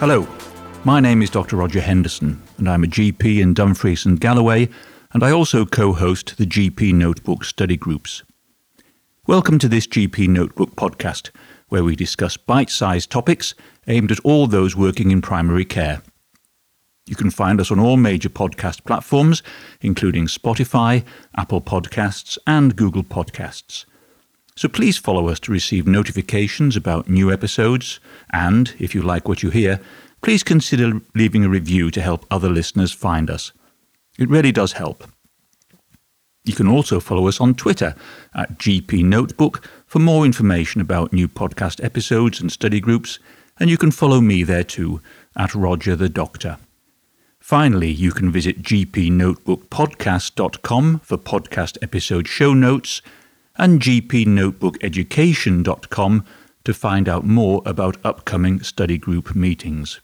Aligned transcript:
Hello, 0.00 0.28
my 0.84 1.00
name 1.00 1.22
is 1.22 1.28
Dr. 1.28 1.56
Roger 1.56 1.80
Henderson, 1.80 2.40
and 2.56 2.70
I'm 2.70 2.84
a 2.84 2.86
GP 2.86 3.40
in 3.42 3.52
Dumfries 3.52 4.06
and 4.06 4.20
Galloway, 4.20 4.68
and 5.12 5.24
I 5.24 5.32
also 5.32 5.66
co 5.66 5.92
host 5.92 6.36
the 6.38 6.46
GP 6.46 6.94
Notebook 6.94 7.42
study 7.42 7.76
groups. 7.76 8.22
Welcome 9.26 9.58
to 9.58 9.68
this 9.68 9.88
GP 9.88 10.28
Notebook 10.28 10.76
podcast, 10.76 11.30
where 11.66 11.82
we 11.82 11.96
discuss 11.96 12.36
bite 12.36 12.70
sized 12.70 13.10
topics 13.10 13.56
aimed 13.88 14.12
at 14.12 14.20
all 14.20 14.46
those 14.46 14.76
working 14.76 15.10
in 15.10 15.20
primary 15.20 15.64
care. 15.64 16.00
You 17.06 17.16
can 17.16 17.32
find 17.32 17.60
us 17.60 17.72
on 17.72 17.80
all 17.80 17.96
major 17.96 18.28
podcast 18.28 18.84
platforms, 18.84 19.42
including 19.80 20.28
Spotify, 20.28 21.04
Apple 21.36 21.60
Podcasts, 21.60 22.38
and 22.46 22.76
Google 22.76 23.02
Podcasts. 23.02 23.84
So 24.58 24.66
please 24.66 24.96
follow 24.96 25.28
us 25.28 25.38
to 25.40 25.52
receive 25.52 25.86
notifications 25.86 26.74
about 26.74 27.08
new 27.08 27.30
episodes, 27.30 28.00
and 28.32 28.74
if 28.80 28.92
you 28.92 29.02
like 29.02 29.28
what 29.28 29.40
you 29.40 29.50
hear, 29.50 29.78
please 30.20 30.42
consider 30.42 31.00
leaving 31.14 31.44
a 31.44 31.48
review 31.48 31.92
to 31.92 32.00
help 32.00 32.26
other 32.28 32.50
listeners 32.50 32.90
find 32.90 33.30
us. 33.30 33.52
It 34.18 34.28
really 34.28 34.50
does 34.50 34.72
help. 34.72 35.04
You 36.44 36.54
can 36.54 36.66
also 36.66 36.98
follow 36.98 37.28
us 37.28 37.40
on 37.40 37.54
Twitter 37.54 37.94
at 38.34 38.58
GP 38.58 39.04
Notebook 39.04 39.64
for 39.86 40.00
more 40.00 40.26
information 40.26 40.80
about 40.80 41.12
new 41.12 41.28
podcast 41.28 41.84
episodes 41.84 42.40
and 42.40 42.50
study 42.50 42.80
groups, 42.80 43.20
and 43.60 43.70
you 43.70 43.78
can 43.78 43.92
follow 43.92 44.20
me 44.20 44.42
there 44.42 44.64
too 44.64 45.00
at 45.36 45.54
Roger 45.54 45.94
the 45.94 46.08
Doctor. 46.08 46.58
Finally, 47.38 47.92
you 47.92 48.10
can 48.10 48.32
visit 48.32 48.64
gpnotebookpodcast.com 48.64 50.98
for 50.98 51.16
podcast 51.16 51.78
episode 51.80 52.26
show 52.26 52.54
notes 52.54 53.02
and 53.58 53.80
gpnotebookeducation.com 53.80 56.24
to 56.64 56.74
find 56.74 57.08
out 57.08 57.24
more 57.24 57.62
about 57.66 57.96
upcoming 58.04 58.62
study 58.62 58.98
group 58.98 59.34
meetings. 59.34 60.00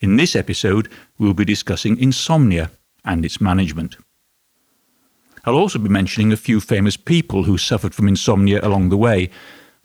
In 0.00 0.16
this 0.16 0.36
episode, 0.36 0.90
we'll 1.18 1.34
be 1.34 1.44
discussing 1.44 1.98
insomnia 1.98 2.70
and 3.04 3.24
its 3.24 3.40
management. 3.40 3.96
I'll 5.44 5.54
also 5.54 5.78
be 5.78 5.88
mentioning 5.88 6.32
a 6.32 6.36
few 6.36 6.60
famous 6.60 6.96
people 6.96 7.44
who 7.44 7.56
suffered 7.56 7.94
from 7.94 8.08
insomnia 8.08 8.60
along 8.62 8.88
the 8.88 8.96
way. 8.96 9.30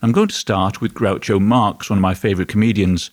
I'm 0.02 0.11
going 0.11 0.30
to 0.30 0.36
start 0.36 0.81
with 0.81 0.95
Groucho 0.95 1.39
Marx, 1.39 1.89
one 1.89 1.99
of 1.99 2.02
my 2.02 2.15
favourite 2.15 2.49
comedians, 2.49 3.11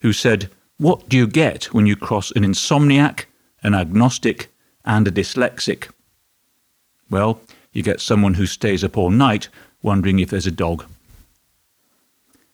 who 0.00 0.12
said, 0.12 0.48
what 0.78 1.08
do 1.08 1.16
you 1.16 1.26
get 1.26 1.74
when 1.74 1.86
you 1.86 1.96
cross 1.96 2.30
an 2.32 2.44
insomniac, 2.44 3.24
an 3.62 3.74
agnostic, 3.74 4.52
and 4.84 5.06
a 5.06 5.10
dyslexic? 5.10 5.90
Well, 7.10 7.40
you 7.72 7.82
get 7.82 8.00
someone 8.00 8.34
who 8.34 8.46
stays 8.46 8.84
up 8.84 8.96
all 8.96 9.10
night 9.10 9.48
wondering 9.82 10.18
if 10.18 10.30
there's 10.30 10.46
a 10.46 10.50
dog. 10.50 10.84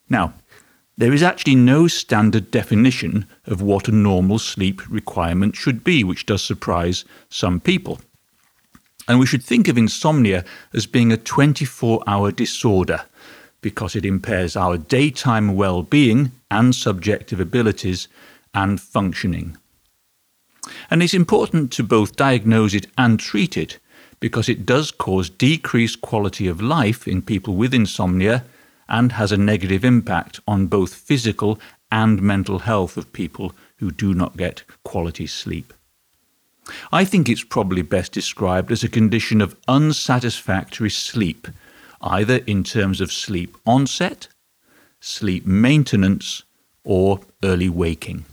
Now, 0.08 0.32
there 0.96 1.12
is 1.12 1.22
actually 1.22 1.54
no 1.54 1.86
standard 1.86 2.50
definition 2.50 3.26
of 3.46 3.62
what 3.62 3.88
a 3.88 3.92
normal 3.92 4.38
sleep 4.38 4.82
requirement 4.88 5.54
should 5.54 5.84
be, 5.84 6.02
which 6.02 6.26
does 6.26 6.42
surprise 6.42 7.04
some 7.28 7.60
people. 7.60 8.00
And 9.06 9.20
we 9.20 9.26
should 9.26 9.42
think 9.42 9.68
of 9.68 9.78
insomnia 9.78 10.44
as 10.74 10.86
being 10.86 11.12
a 11.12 11.16
24 11.16 12.02
hour 12.06 12.32
disorder 12.32 13.02
because 13.60 13.96
it 13.96 14.04
impairs 14.04 14.56
our 14.56 14.76
daytime 14.76 15.56
well 15.56 15.82
being 15.82 16.32
and 16.50 16.74
subjective 16.74 17.40
abilities 17.40 18.08
and 18.54 18.80
functioning. 18.80 19.56
And 20.90 21.02
it's 21.02 21.14
important 21.14 21.72
to 21.72 21.82
both 21.82 22.16
diagnose 22.16 22.74
it 22.74 22.86
and 22.96 23.18
treat 23.18 23.56
it 23.56 23.78
because 24.20 24.48
it 24.48 24.66
does 24.66 24.90
cause 24.90 25.30
decreased 25.30 26.00
quality 26.00 26.48
of 26.48 26.60
life 26.60 27.06
in 27.06 27.22
people 27.22 27.54
with 27.54 27.74
insomnia 27.74 28.44
and 28.88 29.12
has 29.12 29.32
a 29.32 29.36
negative 29.36 29.84
impact 29.84 30.40
on 30.46 30.66
both 30.66 30.94
physical 30.94 31.58
and 31.90 32.22
mental 32.22 32.60
health 32.60 32.96
of 32.96 33.12
people 33.12 33.52
who 33.76 33.90
do 33.90 34.14
not 34.14 34.36
get 34.36 34.62
quality 34.84 35.26
sleep. 35.26 35.72
I 36.92 37.04
think 37.04 37.28
it's 37.28 37.44
probably 37.44 37.82
best 37.82 38.12
described 38.12 38.70
as 38.70 38.84
a 38.84 38.88
condition 38.88 39.40
of 39.40 39.56
unsatisfactory 39.68 40.90
sleep 40.90 41.48
either 42.00 42.36
in 42.46 42.62
terms 42.62 43.00
of 43.00 43.12
sleep 43.12 43.56
onset, 43.66 44.28
sleep 45.00 45.44
maintenance, 45.46 46.42
or 46.84 47.20
early 47.42 47.68
waking. 47.68 48.24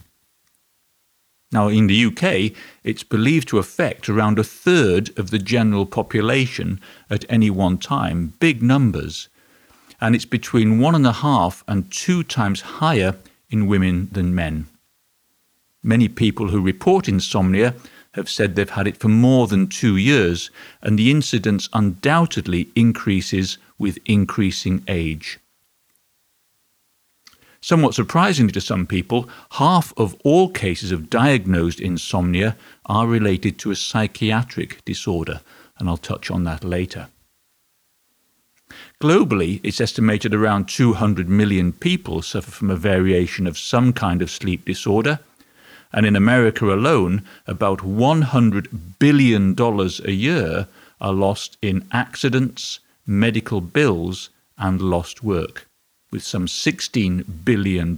Now, 1.56 1.70
in 1.70 1.88
the 1.88 2.06
UK, 2.08 2.52
it's 2.84 3.04
believed 3.04 3.48
to 3.48 3.60
affect 3.60 4.10
around 4.10 4.38
a 4.38 4.44
third 4.44 5.18
of 5.18 5.30
the 5.30 5.40
general 5.40 5.86
population 5.86 6.82
at 7.10 7.24
any 7.30 7.50
one 7.50 7.78
time, 7.78 8.34
big 8.42 8.62
numbers, 8.62 9.30
and 10.02 10.14
it's 10.14 10.26
between 10.26 10.80
one 10.80 10.96
and 10.96 11.08
a 11.08 11.14
half 11.14 11.64
and 11.66 11.90
two 11.90 12.24
times 12.24 12.60
higher 12.84 13.16
in 13.50 13.68
women 13.68 14.10
than 14.12 14.36
men. 14.36 14.68
Many 15.82 16.10
people 16.10 16.50
who 16.50 16.60
report 16.60 17.08
insomnia 17.08 17.76
have 18.16 18.30
said 18.30 18.56
they've 18.56 18.70
had 18.70 18.86
it 18.86 18.98
for 18.98 19.08
more 19.08 19.48
than 19.48 19.68
two 19.68 19.96
years, 19.96 20.50
and 20.82 21.00
the 21.00 21.10
incidence 21.10 21.70
undoubtedly 21.72 22.68
increases 22.76 23.58
with 23.78 23.98
increasing 24.06 24.84
age. 24.90 25.40
Somewhat 27.66 27.96
surprisingly 27.96 28.52
to 28.52 28.62
some 28.62 28.86
people, 28.86 29.28
half 29.54 29.92
of 29.98 30.16
all 30.24 30.52
cases 30.52 30.92
of 30.92 31.10
diagnosed 31.10 31.80
insomnia 31.80 32.56
are 32.86 33.08
related 33.08 33.58
to 33.58 33.72
a 33.72 33.76
psychiatric 33.76 34.86
disorder, 34.86 35.42
and 35.80 35.90
I'll 35.90 35.98
touch 35.98 36.30
on 36.30 36.44
that 36.44 36.64
later. 36.64 37.08
Globally, 39.02 39.62
it's 39.64 39.82
estimated 39.82 40.32
around 40.32 40.70
200 40.70 41.28
million 41.28 41.74
people 41.74 42.22
suffer 42.22 42.52
from 42.52 42.70
a 42.70 42.76
variation 42.76 43.48
of 43.48 43.58
some 43.58 43.94
kind 43.94 44.22
of 44.22 44.30
sleep 44.30 44.64
disorder, 44.66 45.18
and 45.92 46.06
in 46.06 46.16
America 46.16 46.72
alone, 46.72 47.24
about 47.48 47.80
$100 47.80 48.68
billion 49.00 49.56
a 49.60 50.12
year 50.12 50.68
are 51.02 51.14
lost 51.14 51.58
in 51.64 51.88
accidents, 51.92 52.80
medical 53.08 53.60
bills, 53.60 54.30
and 54.56 54.84
lost 54.84 55.24
work, 55.24 55.68
with 56.16 56.24
some 56.24 56.48
$16 56.48 57.26
billion 57.44 57.98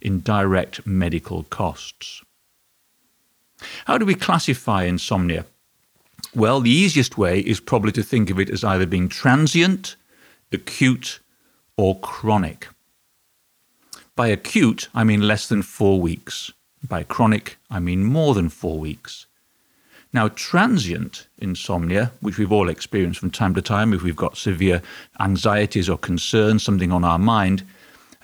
in 0.00 0.20
direct 0.20 0.86
medical 0.86 1.42
costs. 1.44 2.22
How 3.84 3.98
do 3.98 4.06
we 4.06 4.14
classify 4.14 4.84
insomnia? 4.84 5.44
Well, 6.34 6.62
the 6.62 6.70
easiest 6.70 7.18
way 7.18 7.40
is 7.40 7.60
probably 7.60 7.92
to 7.92 8.02
think 8.02 8.30
of 8.30 8.40
it 8.40 8.48
as 8.48 8.64
either 8.64 8.86
being 8.86 9.10
transient, 9.10 9.96
acute, 10.50 11.20
or 11.76 12.00
chronic. 12.00 12.68
By 14.16 14.28
acute, 14.28 14.88
I 14.94 15.04
mean 15.04 15.20
less 15.20 15.46
than 15.46 15.60
four 15.60 16.00
weeks. 16.00 16.52
By 16.82 17.02
chronic, 17.02 17.58
I 17.70 17.78
mean 17.78 18.04
more 18.04 18.32
than 18.32 18.48
four 18.48 18.78
weeks. 18.78 19.26
Now, 20.12 20.28
transient 20.28 21.28
insomnia, 21.38 22.10
which 22.20 22.36
we've 22.36 22.50
all 22.50 22.68
experienced 22.68 23.20
from 23.20 23.30
time 23.30 23.54
to 23.54 23.62
time 23.62 23.92
if 23.92 24.02
we've 24.02 24.16
got 24.16 24.36
severe 24.36 24.82
anxieties 25.20 25.88
or 25.88 25.98
concerns, 25.98 26.64
something 26.64 26.90
on 26.90 27.04
our 27.04 27.18
mind, 27.18 27.62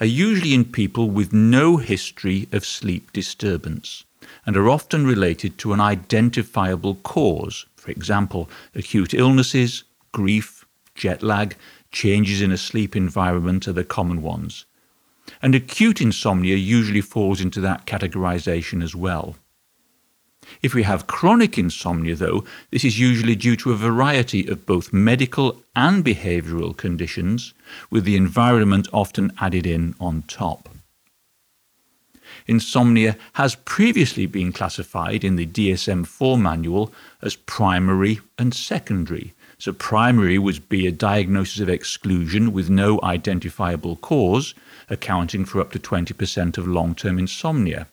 are 0.01 0.07
usually 0.07 0.53
in 0.53 0.65
people 0.65 1.09
with 1.11 1.33
no 1.33 1.77
history 1.77 2.49
of 2.51 2.67
sleep 2.67 3.13
disturbance 3.13 4.05
and 4.45 4.57
are 4.57 4.69
often 4.69 5.07
related 5.07 5.59
to 5.59 5.73
an 5.73 5.81
identifiable 5.81 6.97
cause. 6.97 7.67
For 7.77 7.93
example, 7.93 8.51
acute 8.75 9.15
illnesses, 9.15 9.85
grief, 10.11 10.67
jet 10.97 11.23
lag, 11.23 11.57
changes 11.93 12.43
in 12.43 12.51
a 12.51 12.59
sleep 12.59 12.97
environment 12.97 13.69
are 13.69 13.73
the 13.73 13.85
common 13.85 14.23
ones. 14.23 14.65
And 15.41 15.55
acute 15.55 16.01
insomnia 16.01 16.57
usually 16.57 17.01
falls 17.01 17.41
into 17.41 17.61
that 17.61 17.87
categorization 17.87 18.83
as 18.83 18.95
well. 18.95 19.37
If 20.63 20.75
we 20.75 20.83
have 20.85 21.07
chronic 21.07 21.59
insomnia, 21.59 22.15
though, 22.15 22.45
this 22.71 22.85
is 22.85 22.99
usually 22.99 23.35
due 23.35 23.57
to 23.57 23.73
a 23.73 23.77
variety 23.77 24.47
of 24.47 24.67
both 24.67 24.93
medical 24.93 25.63
and 25.75 26.05
behavioral 26.05 26.77
conditions, 26.77 27.55
with 27.91 28.05
the 28.05 28.17
environment 28.17 28.89
often 28.93 29.33
added 29.41 29.67
in 29.67 29.95
on 30.01 30.23
top. 30.23 30.69
Insomnia 32.47 33.17
has 33.35 33.55
previously 33.55 34.27
been 34.27 34.53
classified 34.53 35.25
in 35.25 35.37
the 35.37 35.47
DSM 35.47 36.07
4 36.07 36.39
manual 36.39 36.93
as 37.23 37.35
primary 37.35 38.21
and 38.39 38.55
secondary, 38.55 39.35
so, 39.59 39.73
primary 39.73 40.39
would 40.39 40.69
be 40.69 40.87
a 40.87 40.93
diagnosis 40.93 41.61
of 41.61 41.69
exclusion 41.71 42.53
with 42.53 42.69
no 42.69 43.01
identifiable 43.03 43.97
cause, 43.97 44.55
accounting 44.91 45.47
for 45.47 45.63
up 45.63 45.73
to 45.73 45.79
20% 45.79 46.59
of 46.59 46.69
long 46.69 46.95
term 46.95 47.19
insomnia. 47.19 47.87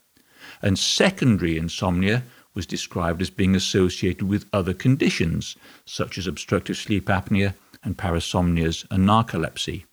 And 0.61 0.77
secondary 0.77 1.57
insomnia 1.57 2.23
was 2.53 2.65
described 2.65 3.21
as 3.21 3.29
being 3.29 3.55
associated 3.55 4.27
with 4.27 4.45
other 4.53 4.73
conditions, 4.73 5.55
such 5.85 6.17
as 6.17 6.27
obstructive 6.27 6.77
sleep 6.77 7.05
apnea 7.07 7.53
and 7.83 7.97
parasomnias 7.97 8.85
and 8.91 9.07
narcolepsy. 9.07 9.85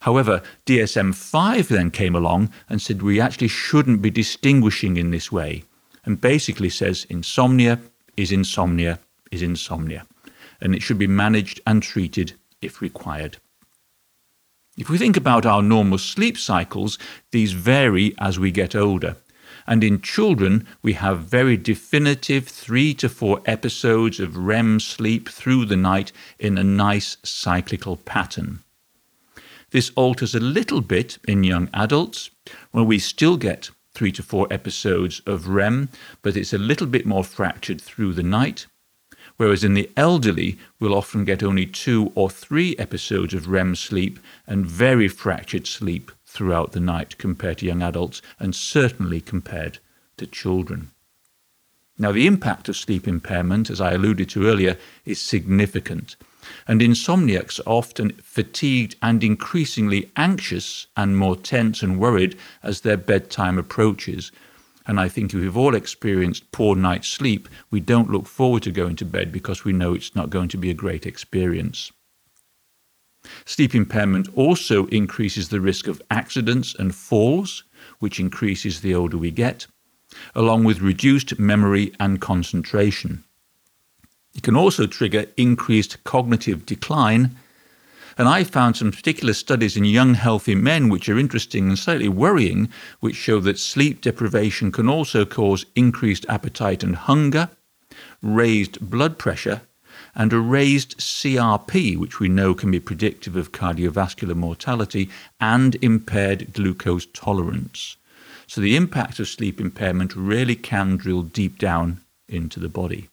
However, 0.00 0.42
DSM 0.64 1.14
5 1.14 1.68
then 1.68 1.90
came 1.90 2.14
along 2.14 2.50
and 2.68 2.80
said 2.80 3.02
we 3.02 3.20
actually 3.20 3.48
shouldn't 3.48 4.00
be 4.00 4.10
distinguishing 4.10 4.96
in 4.96 5.10
this 5.10 5.32
way, 5.32 5.64
and 6.04 6.20
basically 6.20 6.70
says 6.70 7.06
insomnia 7.10 7.80
is 8.16 8.30
insomnia 8.30 9.00
is 9.32 9.42
insomnia 9.42 10.06
and 10.60 10.74
it 10.74 10.82
should 10.82 10.98
be 10.98 11.06
managed 11.06 11.60
and 11.66 11.82
treated 11.82 12.34
if 12.62 12.80
required. 12.80 13.38
If 14.76 14.90
we 14.90 14.98
think 14.98 15.16
about 15.16 15.46
our 15.46 15.62
normal 15.62 15.98
sleep 15.98 16.36
cycles, 16.36 16.98
these 17.30 17.52
vary 17.52 18.14
as 18.18 18.38
we 18.38 18.50
get 18.50 18.74
older. 18.74 19.16
And 19.66 19.82
in 19.82 20.00
children, 20.00 20.66
we 20.82 20.92
have 20.92 21.20
very 21.20 21.56
definitive 21.56 22.46
three 22.46 22.94
to 22.94 23.08
four 23.08 23.40
episodes 23.46 24.20
of 24.20 24.36
REM 24.36 24.78
sleep 24.80 25.28
through 25.28 25.64
the 25.66 25.76
night 25.76 26.12
in 26.38 26.56
a 26.56 26.64
nice 26.64 27.16
cyclical 27.24 27.96
pattern. 27.96 28.60
This 29.70 29.90
alters 29.96 30.34
a 30.34 30.40
little 30.40 30.80
bit 30.80 31.18
in 31.26 31.42
young 31.42 31.68
adults, 31.74 32.30
where 32.70 32.84
we 32.84 32.98
still 32.98 33.36
get 33.36 33.70
three 33.92 34.12
to 34.12 34.22
four 34.22 34.46
episodes 34.50 35.20
of 35.26 35.48
REM, 35.48 35.88
but 36.22 36.36
it's 36.36 36.52
a 36.52 36.58
little 36.58 36.86
bit 36.86 37.06
more 37.06 37.24
fractured 37.24 37.80
through 37.80 38.12
the 38.12 38.22
night. 38.22 38.66
Whereas 39.36 39.64
in 39.64 39.74
the 39.74 39.90
elderly, 39.96 40.58
we'll 40.78 40.94
often 40.94 41.24
get 41.24 41.42
only 41.42 41.66
two 41.66 42.12
or 42.14 42.30
three 42.30 42.76
episodes 42.78 43.34
of 43.34 43.48
REM 43.48 43.74
sleep 43.74 44.18
and 44.46 44.64
very 44.64 45.08
fractured 45.08 45.66
sleep 45.66 46.10
throughout 46.36 46.72
the 46.72 46.80
night 46.80 47.18
compared 47.18 47.58
to 47.58 47.66
young 47.66 47.82
adults, 47.82 48.20
and 48.38 48.54
certainly 48.54 49.20
compared 49.20 49.78
to 50.18 50.26
children. 50.26 50.90
Now, 51.98 52.12
the 52.12 52.26
impact 52.26 52.68
of 52.68 52.76
sleep 52.76 53.08
impairment, 53.08 53.70
as 53.70 53.80
I 53.80 53.92
alluded 53.92 54.28
to 54.30 54.46
earlier, 54.46 54.76
is 55.06 55.18
significant. 55.18 56.16
And 56.68 56.82
insomniacs 56.82 57.58
are 57.60 57.70
often 57.70 58.12
fatigued 58.22 58.96
and 59.00 59.24
increasingly 59.24 60.10
anxious 60.14 60.86
and 60.96 61.16
more 61.16 61.36
tense 61.36 61.82
and 61.82 61.98
worried 61.98 62.36
as 62.62 62.82
their 62.82 62.98
bedtime 62.98 63.58
approaches. 63.58 64.30
And 64.86 65.00
I 65.00 65.08
think 65.08 65.32
if 65.32 65.40
we've 65.40 65.56
all 65.56 65.74
experienced 65.74 66.52
poor 66.52 66.76
night's 66.76 67.08
sleep, 67.08 67.48
we 67.70 67.80
don't 67.80 68.10
look 68.10 68.26
forward 68.26 68.62
to 68.64 68.70
going 68.70 68.96
to 68.96 69.04
bed 69.04 69.32
because 69.32 69.64
we 69.64 69.72
know 69.72 69.94
it's 69.94 70.14
not 70.14 70.30
going 70.30 70.48
to 70.48 70.58
be 70.58 70.70
a 70.70 70.74
great 70.74 71.06
experience. 71.06 71.90
Sleep 73.44 73.74
impairment 73.74 74.28
also 74.34 74.86
increases 74.86 75.48
the 75.48 75.60
risk 75.60 75.86
of 75.86 76.02
accidents 76.10 76.74
and 76.74 76.94
falls, 76.94 77.64
which 77.98 78.20
increases 78.20 78.80
the 78.80 78.94
older 78.94 79.18
we 79.18 79.30
get, 79.30 79.66
along 80.34 80.64
with 80.64 80.80
reduced 80.80 81.38
memory 81.38 81.92
and 81.98 82.20
concentration. 82.20 83.24
It 84.34 84.42
can 84.42 84.56
also 84.56 84.86
trigger 84.86 85.26
increased 85.36 86.04
cognitive 86.04 86.66
decline. 86.66 87.36
And 88.18 88.28
I 88.28 88.44
found 88.44 88.76
some 88.76 88.92
particular 88.92 89.32
studies 89.32 89.76
in 89.76 89.84
young, 89.84 90.14
healthy 90.14 90.54
men 90.54 90.88
which 90.88 91.08
are 91.08 91.18
interesting 91.18 91.68
and 91.68 91.78
slightly 91.78 92.08
worrying, 92.08 92.68
which 93.00 93.16
show 93.16 93.40
that 93.40 93.58
sleep 93.58 94.02
deprivation 94.02 94.72
can 94.72 94.88
also 94.88 95.24
cause 95.24 95.66
increased 95.74 96.26
appetite 96.28 96.82
and 96.82 96.96
hunger, 96.96 97.50
raised 98.22 98.78
blood 98.90 99.18
pressure, 99.18 99.62
and 100.16 100.32
a 100.32 100.40
raised 100.40 100.96
CRP, 100.98 101.96
which 101.96 102.18
we 102.18 102.28
know 102.28 102.54
can 102.54 102.70
be 102.70 102.80
predictive 102.80 103.36
of 103.36 103.52
cardiovascular 103.52 104.34
mortality, 104.34 105.10
and 105.38 105.76
impaired 105.82 106.54
glucose 106.54 107.06
tolerance. 107.12 107.96
So 108.46 108.60
the 108.60 108.76
impact 108.76 109.20
of 109.20 109.28
sleep 109.28 109.60
impairment 109.60 110.16
really 110.16 110.56
can 110.56 110.96
drill 110.96 111.22
deep 111.22 111.58
down 111.58 112.00
into 112.28 112.58
the 112.58 112.70
body. 112.70 113.10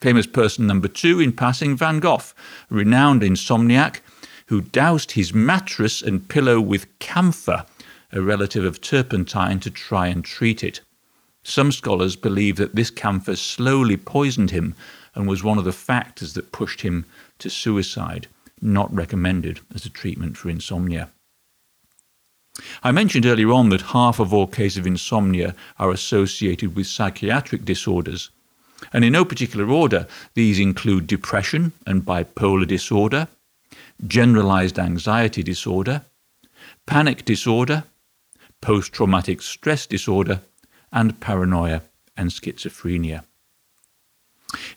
Famous 0.00 0.26
person 0.26 0.66
number 0.66 0.88
two 0.88 1.20
in 1.20 1.32
passing, 1.32 1.76
Van 1.76 2.00
Gogh, 2.00 2.22
a 2.70 2.74
renowned 2.74 3.22
insomniac 3.22 4.00
who 4.46 4.62
doused 4.62 5.12
his 5.12 5.34
mattress 5.34 6.00
and 6.00 6.28
pillow 6.28 6.60
with 6.60 6.98
camphor, 7.00 7.66
a 8.12 8.22
relative 8.22 8.64
of 8.64 8.80
turpentine, 8.80 9.60
to 9.60 9.70
try 9.70 10.06
and 10.06 10.24
treat 10.24 10.64
it. 10.64 10.80
Some 11.42 11.72
scholars 11.72 12.16
believe 12.16 12.56
that 12.56 12.74
this 12.74 12.90
camphor 12.90 13.36
slowly 13.36 13.96
poisoned 13.96 14.50
him 14.50 14.74
and 15.18 15.26
was 15.26 15.42
one 15.42 15.58
of 15.58 15.64
the 15.64 15.72
factors 15.72 16.34
that 16.34 16.52
pushed 16.52 16.82
him 16.82 17.04
to 17.40 17.50
suicide, 17.50 18.28
not 18.62 18.94
recommended 18.94 19.58
as 19.74 19.84
a 19.84 19.90
treatment 19.90 20.36
for 20.36 20.48
insomnia. 20.48 21.10
I 22.84 22.92
mentioned 22.92 23.26
earlier 23.26 23.50
on 23.50 23.68
that 23.70 23.82
half 23.92 24.20
of 24.20 24.32
all 24.32 24.46
cases 24.46 24.78
of 24.78 24.86
insomnia 24.86 25.56
are 25.76 25.90
associated 25.90 26.76
with 26.76 26.86
psychiatric 26.86 27.64
disorders. 27.64 28.30
And 28.92 29.04
in 29.04 29.12
no 29.12 29.24
particular 29.24 29.68
order, 29.68 30.06
these 30.34 30.60
include 30.60 31.08
depression 31.08 31.72
and 31.84 32.06
bipolar 32.06 32.66
disorder, 32.66 33.26
generalized 34.06 34.78
anxiety 34.78 35.42
disorder, 35.42 36.02
panic 36.86 37.24
disorder, 37.24 37.82
post 38.60 38.92
traumatic 38.92 39.42
stress 39.42 39.84
disorder, 39.84 40.40
and 40.92 41.18
paranoia 41.18 41.82
and 42.16 42.30
schizophrenia. 42.30 43.24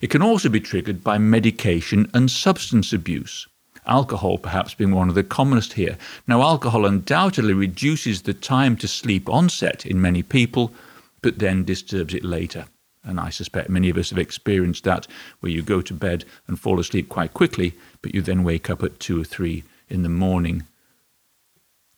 It 0.00 0.10
can 0.10 0.22
also 0.22 0.48
be 0.48 0.60
triggered 0.60 1.02
by 1.02 1.18
medication 1.18 2.10
and 2.12 2.30
substance 2.30 2.92
abuse. 2.92 3.46
Alcohol, 3.86 4.38
perhaps, 4.38 4.74
being 4.74 4.92
one 4.92 5.08
of 5.08 5.14
the 5.14 5.24
commonest 5.24 5.72
here. 5.72 5.96
Now, 6.28 6.42
alcohol 6.42 6.86
undoubtedly 6.86 7.52
reduces 7.52 8.22
the 8.22 8.34
time 8.34 8.76
to 8.76 8.86
sleep 8.86 9.28
onset 9.28 9.84
in 9.84 10.00
many 10.00 10.22
people, 10.22 10.72
but 11.20 11.38
then 11.38 11.64
disturbs 11.64 12.14
it 12.14 12.24
later. 12.24 12.66
And 13.04 13.18
I 13.18 13.30
suspect 13.30 13.68
many 13.68 13.90
of 13.90 13.96
us 13.96 14.10
have 14.10 14.18
experienced 14.18 14.84
that, 14.84 15.08
where 15.40 15.50
you 15.50 15.62
go 15.62 15.80
to 15.82 15.94
bed 15.94 16.24
and 16.46 16.60
fall 16.60 16.78
asleep 16.78 17.08
quite 17.08 17.34
quickly, 17.34 17.74
but 18.00 18.14
you 18.14 18.22
then 18.22 18.44
wake 18.44 18.70
up 18.70 18.82
at 18.84 19.00
two 19.00 19.20
or 19.20 19.24
three 19.24 19.64
in 19.88 20.02
the 20.02 20.08
morning. 20.08 20.64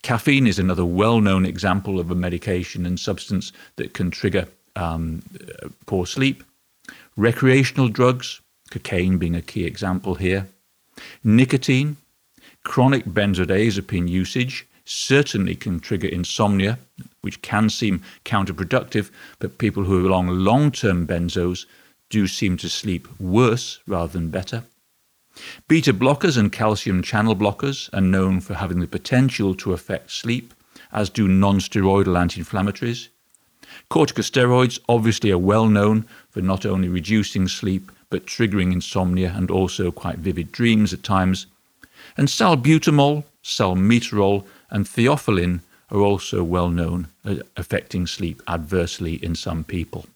Caffeine 0.02 0.46
is 0.46 0.58
another 0.58 0.84
well 0.84 1.20
known 1.20 1.44
example 1.44 2.00
of 2.00 2.10
a 2.10 2.14
medication 2.14 2.86
and 2.86 2.98
substance 2.98 3.52
that 3.76 3.92
can 3.92 4.10
trigger 4.10 4.46
um, 4.76 5.22
poor 5.86 6.06
sleep. 6.06 6.42
Recreational 7.16 7.88
drugs, 7.88 8.40
cocaine 8.70 9.18
being 9.18 9.36
a 9.36 9.42
key 9.42 9.64
example 9.64 10.16
here, 10.16 10.48
nicotine, 11.22 11.96
chronic 12.64 13.04
benzodiazepine 13.04 14.08
usage 14.08 14.66
certainly 14.84 15.54
can 15.54 15.80
trigger 15.80 16.08
insomnia, 16.08 16.78
which 17.20 17.40
can 17.40 17.70
seem 17.70 18.02
counterproductive, 18.24 19.10
but 19.38 19.58
people 19.58 19.84
who 19.84 20.08
are 20.08 20.12
on 20.12 20.44
long 20.44 20.70
term 20.72 21.06
benzos 21.06 21.66
do 22.10 22.26
seem 22.26 22.56
to 22.56 22.68
sleep 22.68 23.08
worse 23.20 23.78
rather 23.86 24.12
than 24.12 24.30
better. 24.30 24.64
Beta 25.68 25.92
blockers 25.92 26.36
and 26.36 26.52
calcium 26.52 27.02
channel 27.02 27.34
blockers 27.34 27.88
are 27.92 28.00
known 28.00 28.40
for 28.40 28.54
having 28.54 28.80
the 28.80 28.86
potential 28.86 29.54
to 29.54 29.72
affect 29.72 30.10
sleep, 30.10 30.54
as 30.92 31.10
do 31.10 31.26
non 31.26 31.58
steroidal 31.58 32.18
anti 32.18 32.40
inflammatories. 32.40 33.08
Corticosteroids 33.94 34.80
obviously 34.88 35.30
are 35.30 35.38
well 35.38 35.68
known 35.68 36.04
for 36.28 36.40
not 36.40 36.66
only 36.66 36.88
reducing 36.88 37.46
sleep 37.46 37.92
but 38.10 38.26
triggering 38.26 38.72
insomnia 38.72 39.32
and 39.36 39.52
also 39.52 39.92
quite 39.92 40.18
vivid 40.18 40.50
dreams 40.50 40.92
at 40.92 41.04
times. 41.04 41.46
And 42.16 42.26
salbutamol, 42.26 43.22
salmeterol, 43.44 44.46
and 44.68 44.84
theophylline 44.84 45.60
are 45.92 46.00
also 46.00 46.42
well 46.42 46.70
known 46.70 47.06
at 47.24 47.42
affecting 47.56 48.08
sleep 48.08 48.42
adversely 48.48 49.14
in 49.24 49.36
some 49.36 49.62
people. 49.62 50.06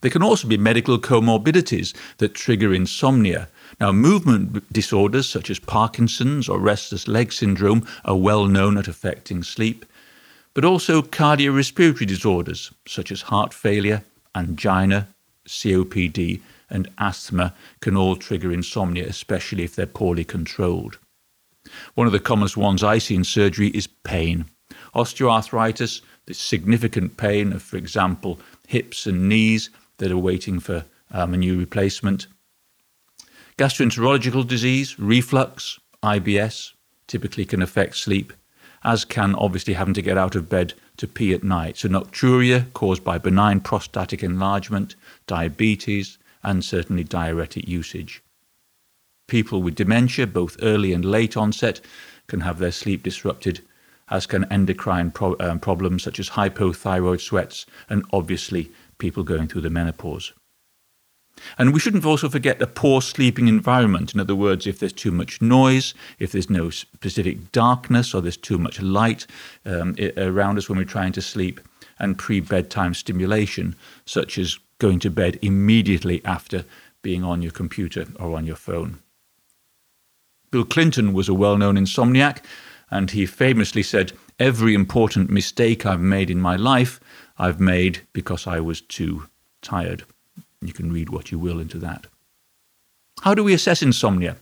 There 0.00 0.10
can 0.10 0.22
also 0.22 0.48
be 0.48 0.56
medical 0.56 0.98
comorbidities 0.98 1.94
that 2.16 2.32
trigger 2.32 2.72
insomnia. 2.72 3.48
Now, 3.78 3.92
movement 3.92 4.72
disorders 4.72 5.28
such 5.28 5.50
as 5.50 5.58
Parkinson's 5.58 6.48
or 6.48 6.58
restless 6.58 7.06
leg 7.06 7.34
syndrome 7.34 7.86
are 8.06 8.16
well 8.16 8.46
known 8.46 8.78
at 8.78 8.88
affecting 8.88 9.42
sleep, 9.42 9.84
but 10.54 10.64
also 10.64 11.02
cardiorespiratory 11.02 12.06
disorders 12.06 12.72
such 12.86 13.10
as 13.10 13.22
heart 13.22 13.52
failure, 13.52 14.04
angina, 14.34 15.08
COPD, 15.46 16.40
and 16.70 16.88
asthma 16.98 17.52
can 17.80 17.96
all 17.96 18.16
trigger 18.16 18.52
insomnia, 18.52 19.06
especially 19.06 19.64
if 19.64 19.74
they're 19.74 19.86
poorly 19.86 20.24
controlled. 20.24 20.98
One 21.94 22.06
of 22.06 22.12
the 22.12 22.20
commonest 22.20 22.56
ones 22.56 22.82
I 22.82 22.98
see 22.98 23.16
in 23.16 23.24
surgery 23.24 23.68
is 23.68 23.86
pain. 23.86 24.46
Osteoarthritis, 24.94 26.00
the 26.26 26.34
significant 26.34 27.16
pain 27.16 27.52
of, 27.52 27.62
for 27.62 27.76
example, 27.76 28.38
hips 28.66 29.06
and 29.06 29.28
knees 29.28 29.70
that 29.98 30.12
are 30.12 30.18
waiting 30.18 30.60
for 30.60 30.84
um, 31.10 31.34
a 31.34 31.36
new 31.36 31.58
replacement. 31.58 32.26
Gastroenterological 33.58 34.46
disease, 34.46 34.98
reflux, 34.98 35.78
IBS, 36.02 36.72
typically 37.06 37.44
can 37.44 37.62
affect 37.62 37.96
sleep 37.96 38.32
as 38.84 39.04
can 39.04 39.34
obviously 39.36 39.74
having 39.74 39.94
to 39.94 40.02
get 40.02 40.18
out 40.18 40.34
of 40.34 40.48
bed 40.48 40.74
to 40.96 41.08
pee 41.08 41.32
at 41.32 41.42
night. 41.42 41.76
So, 41.78 41.88
nocturia 41.88 42.72
caused 42.72 43.02
by 43.02 43.18
benign 43.18 43.60
prostatic 43.60 44.22
enlargement, 44.22 44.94
diabetes, 45.26 46.18
and 46.42 46.64
certainly 46.64 47.04
diuretic 47.04 47.66
usage. 47.66 48.22
People 49.26 49.62
with 49.62 49.74
dementia, 49.74 50.26
both 50.26 50.56
early 50.60 50.92
and 50.92 51.04
late 51.04 51.36
onset, 51.36 51.80
can 52.26 52.40
have 52.40 52.58
their 52.58 52.72
sleep 52.72 53.02
disrupted, 53.02 53.62
as 54.10 54.26
can 54.26 54.44
endocrine 54.52 55.10
pro- 55.10 55.36
um, 55.40 55.58
problems 55.58 56.02
such 56.02 56.20
as 56.20 56.30
hypothyroid 56.30 57.20
sweats, 57.20 57.64
and 57.88 58.04
obviously 58.12 58.70
people 58.98 59.22
going 59.22 59.48
through 59.48 59.62
the 59.62 59.70
menopause. 59.70 60.32
And 61.58 61.74
we 61.74 61.80
shouldn't 61.80 62.04
also 62.04 62.28
forget 62.28 62.62
a 62.62 62.66
poor 62.66 63.02
sleeping 63.02 63.48
environment. 63.48 64.14
In 64.14 64.20
other 64.20 64.34
words, 64.34 64.66
if 64.66 64.78
there's 64.78 64.92
too 64.92 65.10
much 65.10 65.42
noise, 65.42 65.94
if 66.18 66.32
there's 66.32 66.50
no 66.50 66.70
specific 66.70 67.52
darkness, 67.52 68.14
or 68.14 68.22
there's 68.22 68.36
too 68.36 68.58
much 68.58 68.80
light 68.80 69.26
um, 69.66 69.94
around 70.16 70.58
us 70.58 70.68
when 70.68 70.78
we're 70.78 70.84
trying 70.84 71.12
to 71.12 71.22
sleep, 71.22 71.60
and 71.98 72.18
pre 72.18 72.40
bedtime 72.40 72.94
stimulation, 72.94 73.76
such 74.04 74.38
as 74.38 74.58
going 74.78 74.98
to 75.00 75.10
bed 75.10 75.38
immediately 75.42 76.24
after 76.24 76.64
being 77.02 77.22
on 77.22 77.42
your 77.42 77.52
computer 77.52 78.06
or 78.18 78.36
on 78.36 78.46
your 78.46 78.56
phone. 78.56 78.98
Bill 80.50 80.64
Clinton 80.64 81.12
was 81.12 81.28
a 81.28 81.34
well 81.34 81.56
known 81.56 81.76
insomniac, 81.76 82.44
and 82.90 83.10
he 83.10 83.26
famously 83.26 83.82
said, 83.82 84.12
Every 84.38 84.74
important 84.74 85.30
mistake 85.30 85.86
I've 85.86 86.00
made 86.00 86.30
in 86.30 86.40
my 86.40 86.56
life, 86.56 87.00
I've 87.38 87.60
made 87.60 88.00
because 88.12 88.46
I 88.46 88.60
was 88.60 88.80
too 88.80 89.28
tired. 89.62 90.04
You 90.66 90.72
can 90.72 90.92
read 90.92 91.10
what 91.10 91.30
you 91.30 91.38
will 91.38 91.60
into 91.60 91.78
that. 91.78 92.06
How 93.22 93.34
do 93.34 93.44
we 93.44 93.54
assess 93.54 93.82
insomnia? 93.82 94.36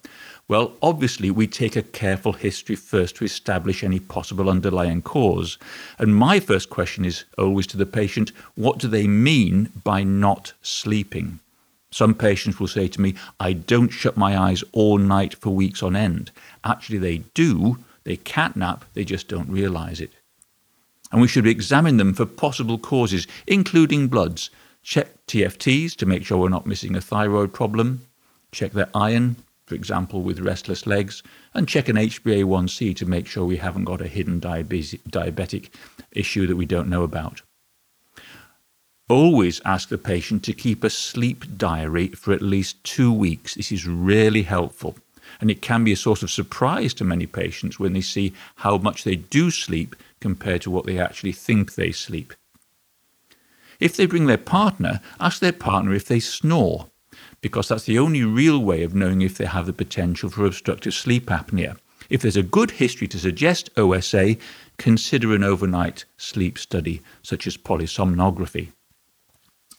Well, 0.48 0.72
obviously, 0.82 1.30
we 1.30 1.46
take 1.46 1.76
a 1.76 1.82
careful 1.82 2.32
history 2.32 2.74
first 2.74 3.16
to 3.16 3.24
establish 3.24 3.84
any 3.84 4.00
possible 4.00 4.50
underlying 4.50 5.02
cause. 5.02 5.56
And 5.98 6.16
my 6.16 6.40
first 6.40 6.68
question 6.68 7.04
is 7.04 7.24
always 7.38 7.66
to 7.68 7.76
the 7.76 7.86
patient 7.86 8.32
what 8.54 8.78
do 8.78 8.88
they 8.88 9.06
mean 9.06 9.70
by 9.84 10.02
not 10.02 10.52
sleeping? 10.62 11.38
Some 11.90 12.14
patients 12.14 12.58
will 12.58 12.68
say 12.68 12.88
to 12.88 13.00
me, 13.00 13.14
I 13.38 13.52
don't 13.52 13.90
shut 13.90 14.16
my 14.16 14.36
eyes 14.36 14.64
all 14.72 14.98
night 14.98 15.34
for 15.34 15.50
weeks 15.50 15.82
on 15.82 15.94
end. 15.94 16.30
Actually, 16.64 16.98
they 16.98 17.18
do. 17.34 17.78
They 18.04 18.16
catnap, 18.16 18.82
they 18.94 19.04
just 19.04 19.28
don't 19.28 19.48
realize 19.48 20.00
it. 20.00 20.10
And 21.12 21.20
we 21.20 21.28
should 21.28 21.46
examine 21.46 21.98
them 21.98 22.14
for 22.14 22.26
possible 22.26 22.78
causes, 22.78 23.26
including 23.46 24.08
bloods. 24.08 24.50
Check 24.82 25.26
TFTs 25.26 25.94
to 25.96 26.06
make 26.06 26.24
sure 26.24 26.38
we're 26.38 26.48
not 26.48 26.66
missing 26.66 26.96
a 26.96 27.00
thyroid 27.00 27.52
problem. 27.52 28.06
Check 28.50 28.72
their 28.72 28.90
iron, 28.94 29.36
for 29.64 29.76
example, 29.76 30.22
with 30.22 30.40
restless 30.40 30.86
legs. 30.86 31.22
And 31.54 31.68
check 31.68 31.88
an 31.88 31.96
HbA1c 31.96 32.96
to 32.96 33.06
make 33.06 33.26
sure 33.26 33.44
we 33.44 33.58
haven't 33.58 33.84
got 33.84 34.00
a 34.00 34.08
hidden 34.08 34.40
diabetic 34.40 35.70
issue 36.10 36.46
that 36.46 36.56
we 36.56 36.66
don't 36.66 36.88
know 36.88 37.04
about. 37.04 37.42
Always 39.08 39.60
ask 39.64 39.88
the 39.88 39.98
patient 39.98 40.42
to 40.44 40.52
keep 40.52 40.82
a 40.82 40.90
sleep 40.90 41.44
diary 41.56 42.08
for 42.08 42.32
at 42.32 42.42
least 42.42 42.82
two 42.82 43.12
weeks. 43.12 43.54
This 43.54 43.70
is 43.70 43.86
really 43.86 44.42
helpful. 44.42 44.96
And 45.40 45.50
it 45.50 45.62
can 45.62 45.84
be 45.84 45.92
a 45.92 45.96
source 45.96 46.22
of 46.22 46.30
surprise 46.30 46.92
to 46.94 47.04
many 47.04 47.26
patients 47.26 47.78
when 47.78 47.92
they 47.92 48.00
see 48.00 48.32
how 48.56 48.78
much 48.78 49.04
they 49.04 49.16
do 49.16 49.50
sleep 49.50 49.96
compared 50.20 50.62
to 50.62 50.70
what 50.70 50.86
they 50.86 50.98
actually 50.98 51.32
think 51.32 51.74
they 51.74 51.92
sleep. 51.92 52.32
If 53.82 53.96
they 53.96 54.06
bring 54.06 54.26
their 54.26 54.38
partner, 54.38 55.00
ask 55.18 55.40
their 55.40 55.52
partner 55.52 55.92
if 55.92 56.06
they 56.06 56.20
snore, 56.20 56.86
because 57.40 57.66
that's 57.66 57.82
the 57.82 57.98
only 57.98 58.22
real 58.22 58.60
way 58.60 58.84
of 58.84 58.94
knowing 58.94 59.22
if 59.22 59.36
they 59.36 59.44
have 59.44 59.66
the 59.66 59.72
potential 59.72 60.30
for 60.30 60.46
obstructive 60.46 60.94
sleep 60.94 61.26
apnea. 61.26 61.76
If 62.08 62.22
there's 62.22 62.36
a 62.36 62.44
good 62.44 62.70
history 62.70 63.08
to 63.08 63.18
suggest 63.18 63.70
OSA, 63.76 64.36
consider 64.78 65.34
an 65.34 65.42
overnight 65.42 66.04
sleep 66.16 66.58
study, 66.58 67.02
such 67.24 67.44
as 67.44 67.56
polysomnography. 67.56 68.68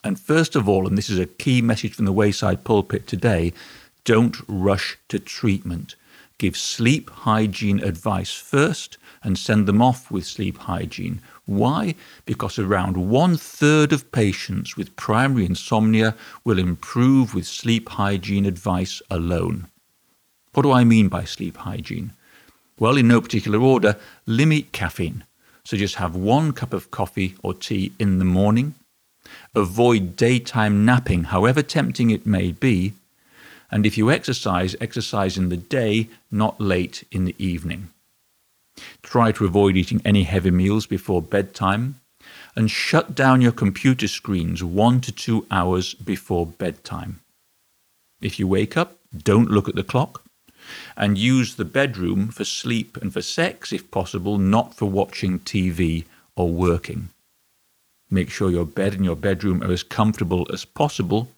And 0.04 0.20
first 0.20 0.54
of 0.54 0.68
all, 0.68 0.86
and 0.86 0.98
this 0.98 1.08
is 1.08 1.18
a 1.18 1.24
key 1.24 1.62
message 1.62 1.94
from 1.94 2.04
the 2.04 2.12
Wayside 2.12 2.62
pulpit 2.62 3.06
today, 3.06 3.54
don't 4.04 4.36
rush 4.46 4.98
to 5.08 5.18
treatment. 5.18 5.96
Give 6.38 6.56
sleep 6.56 7.10
hygiene 7.10 7.82
advice 7.82 8.32
first 8.32 8.98
and 9.22 9.38
send 9.38 9.66
them 9.66 9.80
off 9.80 10.10
with 10.10 10.26
sleep 10.26 10.58
hygiene. 10.58 11.20
Why? 11.46 11.94
Because 12.26 12.58
around 12.58 12.96
one 12.96 13.36
third 13.36 13.92
of 13.92 14.10
patients 14.12 14.76
with 14.76 14.96
primary 14.96 15.46
insomnia 15.46 16.16
will 16.44 16.58
improve 16.58 17.34
with 17.34 17.46
sleep 17.46 17.88
hygiene 17.90 18.46
advice 18.46 19.00
alone. 19.10 19.68
What 20.52 20.64
do 20.64 20.72
I 20.72 20.84
mean 20.84 21.08
by 21.08 21.24
sleep 21.24 21.56
hygiene? 21.58 22.12
Well, 22.78 22.96
in 22.96 23.08
no 23.08 23.20
particular 23.20 23.60
order, 23.60 23.96
limit 24.26 24.72
caffeine. 24.72 25.24
So 25.64 25.76
just 25.76 25.94
have 25.96 26.14
one 26.14 26.52
cup 26.52 26.72
of 26.72 26.90
coffee 26.90 27.36
or 27.42 27.54
tea 27.54 27.92
in 27.98 28.18
the 28.18 28.24
morning, 28.24 28.74
Avoid 29.54 30.16
daytime 30.16 30.84
napping, 30.84 31.24
however 31.24 31.62
tempting 31.62 32.10
it 32.10 32.26
may 32.26 32.52
be. 32.52 32.92
And 33.70 33.86
if 33.86 33.98
you 33.98 34.10
exercise, 34.10 34.76
exercise 34.80 35.36
in 35.36 35.48
the 35.48 35.56
day, 35.56 36.08
not 36.30 36.60
late 36.60 37.06
in 37.10 37.24
the 37.24 37.34
evening. 37.38 37.90
Try 39.02 39.32
to 39.32 39.44
avoid 39.44 39.76
eating 39.76 40.02
any 40.04 40.24
heavy 40.24 40.50
meals 40.50 40.86
before 40.86 41.22
bedtime. 41.22 42.00
And 42.56 42.70
shut 42.70 43.14
down 43.14 43.40
your 43.40 43.52
computer 43.52 44.08
screens 44.08 44.62
one 44.62 45.00
to 45.02 45.12
two 45.12 45.46
hours 45.50 45.94
before 45.94 46.46
bedtime. 46.46 47.20
If 48.20 48.38
you 48.38 48.46
wake 48.46 48.76
up, 48.76 48.96
don't 49.16 49.50
look 49.50 49.68
at 49.68 49.74
the 49.74 49.82
clock. 49.82 50.22
And 50.96 51.18
use 51.18 51.56
the 51.56 51.64
bedroom 51.64 52.28
for 52.28 52.44
sleep 52.44 52.96
and 52.96 53.12
for 53.12 53.22
sex 53.22 53.72
if 53.72 53.90
possible, 53.90 54.38
not 54.38 54.74
for 54.74 54.86
watching 54.86 55.40
TV 55.40 56.04
or 56.36 56.48
working. 56.48 57.10
Make 58.10 58.30
sure 58.30 58.50
your 58.50 58.66
bed 58.66 58.94
and 58.94 59.04
your 59.04 59.16
bedroom 59.16 59.62
are 59.62 59.72
as 59.72 59.82
comfortable 59.82 60.46
as 60.52 60.64
possible. 60.64 61.28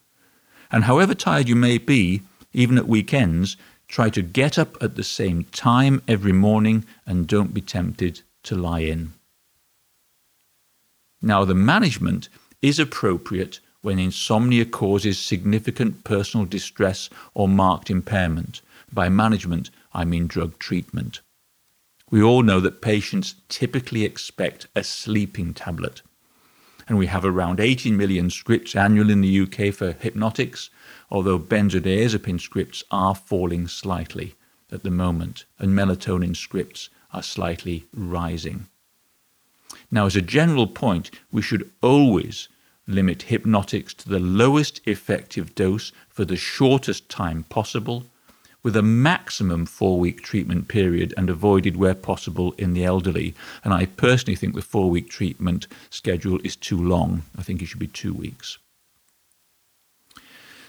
And 0.71 0.85
however 0.85 1.15
tired 1.15 1.49
you 1.49 1.57
may 1.57 1.79
be, 1.79 2.23
even 2.53 2.79
at 2.79 2.89
weekends, 2.89 3.57
try 3.89 4.11
to 4.11 4.23
get 4.23 4.59
up 4.59 4.77
at 4.83 4.97
the 4.97 5.05
same 5.05 5.45
time 5.45 6.03
every 6.09 6.33
morning 6.33 6.85
and 7.07 7.27
don't 7.27 7.55
be 7.55 7.61
tempted 7.61 8.23
to 8.45 8.57
lie 8.57 8.81
in. 8.81 9.13
Now, 11.23 11.45
the 11.45 11.55
management 11.55 12.29
is 12.63 12.79
appropriate 12.79 13.61
when 13.83 13.99
insomnia 13.99 14.65
causes 14.65 15.19
significant 15.19 16.03
personal 16.05 16.47
distress 16.47 17.09
or 17.35 17.49
marked 17.49 17.91
impairment. 17.91 18.61
By 18.93 19.09
management, 19.09 19.71
I 19.93 20.05
mean 20.05 20.27
drug 20.27 20.59
treatment. 20.59 21.21
We 22.11 22.23
all 22.23 22.43
know 22.43 22.61
that 22.61 22.83
patients 22.83 23.35
typically 23.49 24.05
expect 24.05 24.67
a 24.75 24.85
sleeping 24.85 25.55
tablet 25.55 26.03
and 26.89 26.99
we 26.99 27.07
have 27.07 27.25
around 27.25 27.61
18 27.61 27.97
million 27.97 28.31
scripts 28.31 28.77
annually 28.77 29.13
in 29.13 29.21
the 29.21 29.41
UK 29.41 29.75
for 29.75 29.93
hypnotics, 29.93 30.71
although 31.11 31.39
benzodiazepine 31.39 32.41
scripts 32.41 32.85
are 32.91 33.15
falling 33.15 33.67
slightly 33.67 34.35
at 34.71 34.83
the 34.83 34.91
moment, 34.91 35.45
and 35.59 35.77
melatonin 35.77 36.37
scripts 36.37 36.89
are 37.13 37.23
slightly 37.23 37.87
rising. 37.95 38.67
Now, 39.91 40.07
as 40.07 40.17
a 40.17 40.23
general 40.23 40.67
point, 40.67 41.11
we 41.31 41.43
should 41.43 41.71
always 41.83 42.49
limit 42.87 43.23
hypnotics 43.23 43.95
to 43.95 44.09
the 44.09 44.21
lowest 44.21 44.81
effective 44.85 45.55
dose 45.55 45.93
for 46.09 46.25
the 46.25 46.37
shortest 46.37 47.09
time 47.09 47.45
possible 47.45 48.05
with 48.67 48.75
a 48.75 48.83
maximum 48.83 49.65
four 49.65 49.97
week 50.01 50.23
treatment 50.23 50.67
period 50.67 51.15
and 51.17 51.31
avoided 51.31 51.77
where 51.77 51.95
possible 51.95 52.53
in 52.59 52.75
the 52.75 52.85
elderly. 52.85 53.33
And 53.63 53.73
I 53.73 53.87
personally 53.87 54.35
think 54.35 54.57
the 54.57 54.61
four 54.61 54.91
week 54.91 55.09
treatment 55.09 55.69
schedule 55.89 56.41
is 56.43 56.57
too 56.57 56.77
long. 56.77 57.23
I 57.39 57.45
think 57.45 57.63
it 57.63 57.67
should 57.67 57.79
be 57.79 57.87
two 57.87 58.13
weeks. 58.13 58.59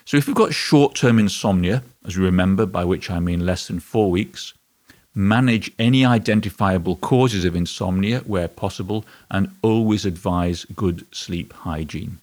So, 0.05 0.15
if 0.15 0.27
we've 0.27 0.35
got 0.35 0.53
short 0.53 0.93
term 0.93 1.17
insomnia, 1.17 1.81
as 2.05 2.15
you 2.15 2.23
remember, 2.23 2.67
by 2.67 2.85
which 2.85 3.09
I 3.09 3.19
mean 3.19 3.47
less 3.47 3.65
than 3.65 3.79
four 3.79 4.11
weeks, 4.11 4.53
manage 5.15 5.71
any 5.79 6.05
identifiable 6.05 6.97
causes 6.97 7.45
of 7.45 7.55
insomnia 7.55 8.19
where 8.19 8.47
possible, 8.47 9.05
and 9.31 9.49
always 9.63 10.05
advise 10.05 10.65
good 10.75 11.07
sleep 11.11 11.51
hygiene. 11.51 12.19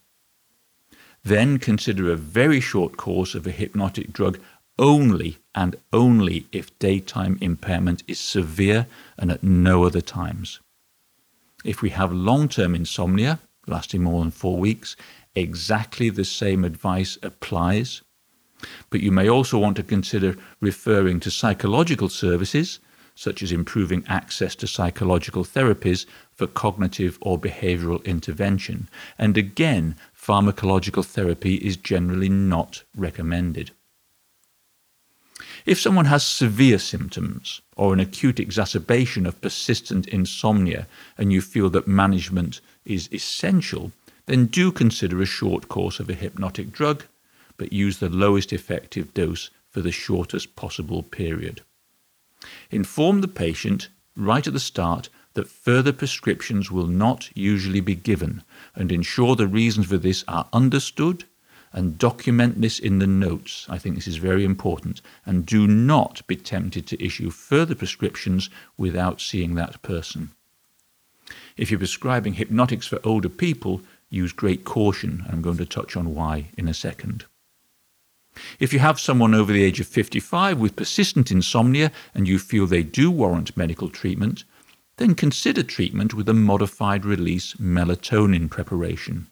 Then 1.24 1.58
consider 1.58 2.12
a 2.12 2.16
very 2.16 2.60
short 2.60 2.98
course 2.98 3.34
of 3.34 3.46
a 3.46 3.50
hypnotic 3.50 4.12
drug 4.12 4.38
only 4.78 5.38
and 5.54 5.76
only 5.92 6.46
if 6.52 6.76
daytime 6.78 7.38
impairment 7.40 8.02
is 8.08 8.18
severe 8.18 8.86
and 9.18 9.30
at 9.30 9.42
no 9.42 9.84
other 9.84 10.00
times. 10.00 10.60
If 11.64 11.80
we 11.80 11.90
have 11.90 12.12
long 12.12 12.48
term 12.48 12.74
insomnia 12.74 13.38
lasting 13.66 14.02
more 14.02 14.20
than 14.20 14.30
four 14.30 14.58
weeks, 14.58 14.96
exactly 15.34 16.10
the 16.10 16.24
same 16.24 16.64
advice 16.64 17.18
applies. 17.22 18.02
But 18.90 19.00
you 19.00 19.12
may 19.12 19.28
also 19.28 19.58
want 19.58 19.76
to 19.76 19.82
consider 19.82 20.36
referring 20.60 21.20
to 21.20 21.30
psychological 21.30 22.08
services, 22.08 22.78
such 23.14 23.42
as 23.42 23.52
improving 23.52 24.04
access 24.08 24.54
to 24.56 24.66
psychological 24.66 25.44
therapies 25.44 26.06
for 26.32 26.46
cognitive 26.46 27.18
or 27.20 27.38
behavioral 27.38 28.04
intervention. 28.04 28.88
And 29.18 29.36
again, 29.36 29.96
pharmacological 30.18 31.04
therapy 31.04 31.56
is 31.56 31.76
generally 31.76 32.28
not 32.28 32.82
recommended. 32.96 33.70
If 35.66 35.80
someone 35.80 36.04
has 36.06 36.24
severe 36.24 36.78
symptoms 36.78 37.62
or 37.74 37.94
an 37.94 38.00
acute 38.00 38.38
exacerbation 38.38 39.24
of 39.24 39.40
persistent 39.40 40.06
insomnia 40.08 40.86
and 41.16 41.32
you 41.32 41.40
feel 41.40 41.70
that 41.70 41.88
management 41.88 42.60
is 42.84 43.08
essential, 43.10 43.92
then 44.26 44.46
do 44.46 44.70
consider 44.70 45.22
a 45.22 45.26
short 45.26 45.68
course 45.68 46.00
of 46.00 46.10
a 46.10 46.14
hypnotic 46.14 46.70
drug, 46.70 47.04
but 47.56 47.72
use 47.72 47.98
the 47.98 48.10
lowest 48.10 48.52
effective 48.52 49.14
dose 49.14 49.48
for 49.70 49.80
the 49.80 49.92
shortest 49.92 50.54
possible 50.54 51.02
period. 51.02 51.62
Inform 52.70 53.22
the 53.22 53.28
patient 53.28 53.88
right 54.16 54.46
at 54.46 54.52
the 54.52 54.60
start 54.60 55.08
that 55.32 55.48
further 55.48 55.92
prescriptions 55.92 56.70
will 56.70 56.86
not 56.86 57.30
usually 57.34 57.80
be 57.80 57.94
given 57.94 58.42
and 58.74 58.92
ensure 58.92 59.34
the 59.34 59.46
reasons 59.46 59.86
for 59.86 59.96
this 59.96 60.24
are 60.28 60.46
understood 60.52 61.24
and 61.74 61.98
document 61.98 62.60
this 62.60 62.78
in 62.78 63.00
the 63.00 63.06
notes. 63.06 63.66
I 63.68 63.78
think 63.78 63.96
this 63.96 64.06
is 64.06 64.16
very 64.16 64.44
important. 64.44 65.02
And 65.26 65.44
do 65.44 65.66
not 65.66 66.26
be 66.28 66.36
tempted 66.36 66.86
to 66.86 67.04
issue 67.04 67.30
further 67.30 67.74
prescriptions 67.74 68.48
without 68.78 69.20
seeing 69.20 69.56
that 69.56 69.82
person. 69.82 70.30
If 71.56 71.70
you're 71.70 71.78
prescribing 71.78 72.34
hypnotics 72.34 72.86
for 72.86 73.00
older 73.04 73.28
people, 73.28 73.82
use 74.08 74.32
great 74.32 74.64
caution. 74.64 75.24
I'm 75.28 75.42
going 75.42 75.56
to 75.58 75.66
touch 75.66 75.96
on 75.96 76.14
why 76.14 76.46
in 76.56 76.68
a 76.68 76.74
second. 76.74 77.24
If 78.58 78.72
you 78.72 78.78
have 78.78 79.00
someone 79.00 79.34
over 79.34 79.52
the 79.52 79.62
age 79.62 79.80
of 79.80 79.86
55 79.86 80.58
with 80.58 80.76
persistent 80.76 81.30
insomnia 81.30 81.90
and 82.14 82.26
you 82.28 82.38
feel 82.38 82.66
they 82.66 82.82
do 82.82 83.10
warrant 83.10 83.56
medical 83.56 83.88
treatment, 83.88 84.44
then 84.96 85.14
consider 85.14 85.62
treatment 85.62 86.14
with 86.14 86.28
a 86.28 86.34
modified 86.34 87.04
release 87.04 87.54
melatonin 87.54 88.48
preparation. 88.48 89.26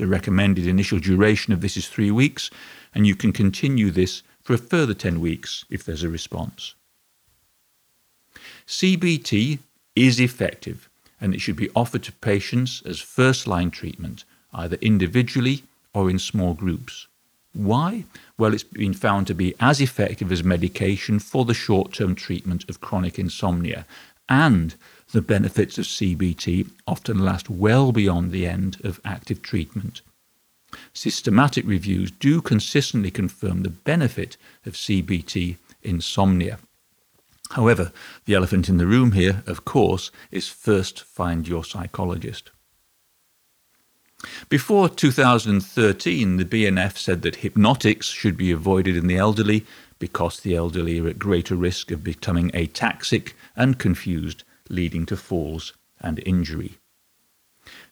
The 0.00 0.06
recommended 0.06 0.66
initial 0.66 0.98
duration 0.98 1.52
of 1.52 1.60
this 1.60 1.76
is 1.76 1.86
three 1.86 2.10
weeks, 2.10 2.48
and 2.94 3.06
you 3.06 3.14
can 3.14 3.34
continue 3.34 3.90
this 3.90 4.22
for 4.42 4.54
a 4.54 4.56
further 4.56 4.94
10 4.94 5.20
weeks 5.20 5.66
if 5.68 5.84
there's 5.84 6.02
a 6.02 6.08
response. 6.08 6.72
CBT 8.66 9.58
is 9.94 10.18
effective 10.18 10.88
and 11.20 11.34
it 11.34 11.42
should 11.42 11.56
be 11.56 11.68
offered 11.76 12.02
to 12.04 12.12
patients 12.12 12.82
as 12.86 12.98
first 12.98 13.46
line 13.46 13.70
treatment, 13.70 14.24
either 14.54 14.78
individually 14.80 15.64
or 15.92 16.08
in 16.08 16.18
small 16.18 16.54
groups. 16.54 17.06
Why? 17.52 18.04
Well, 18.38 18.54
it's 18.54 18.62
been 18.62 18.94
found 18.94 19.26
to 19.26 19.34
be 19.34 19.54
as 19.60 19.82
effective 19.82 20.32
as 20.32 20.42
medication 20.42 21.18
for 21.18 21.44
the 21.44 21.52
short 21.52 21.92
term 21.92 22.14
treatment 22.14 22.64
of 22.70 22.80
chronic 22.80 23.18
insomnia, 23.18 23.84
and 24.30 24.76
the 25.12 25.22
benefits 25.22 25.78
of 25.78 25.84
CBT 25.84 26.70
often 26.86 27.18
last 27.18 27.50
well 27.50 27.92
beyond 27.92 28.30
the 28.30 28.46
end 28.46 28.78
of 28.84 29.00
active 29.04 29.42
treatment. 29.42 30.02
Systematic 30.92 31.66
reviews 31.66 32.10
do 32.10 32.40
consistently 32.40 33.10
confirm 33.10 33.62
the 33.62 33.70
benefit 33.70 34.36
of 34.64 34.74
CBT 34.74 35.56
insomnia. 35.82 36.58
However, 37.50 37.92
the 38.26 38.34
elephant 38.34 38.68
in 38.68 38.76
the 38.76 38.86
room 38.86 39.12
here, 39.12 39.42
of 39.46 39.64
course, 39.64 40.12
is 40.30 40.48
first 40.48 41.02
find 41.02 41.48
your 41.48 41.64
psychologist. 41.64 42.50
Before 44.48 44.88
2013, 44.88 46.36
the 46.36 46.44
BNF 46.44 46.96
said 46.96 47.22
that 47.22 47.36
hypnotics 47.36 48.06
should 48.08 48.36
be 48.36 48.52
avoided 48.52 48.96
in 48.96 49.06
the 49.06 49.16
elderly 49.16 49.66
because 49.98 50.40
the 50.40 50.54
elderly 50.54 51.00
are 51.00 51.08
at 51.08 51.18
greater 51.18 51.56
risk 51.56 51.90
of 51.90 52.04
becoming 52.04 52.50
ataxic 52.50 53.32
and 53.56 53.78
confused, 53.78 54.44
leading 54.70 55.04
to 55.06 55.16
falls 55.16 55.74
and 56.00 56.22
injury. 56.24 56.78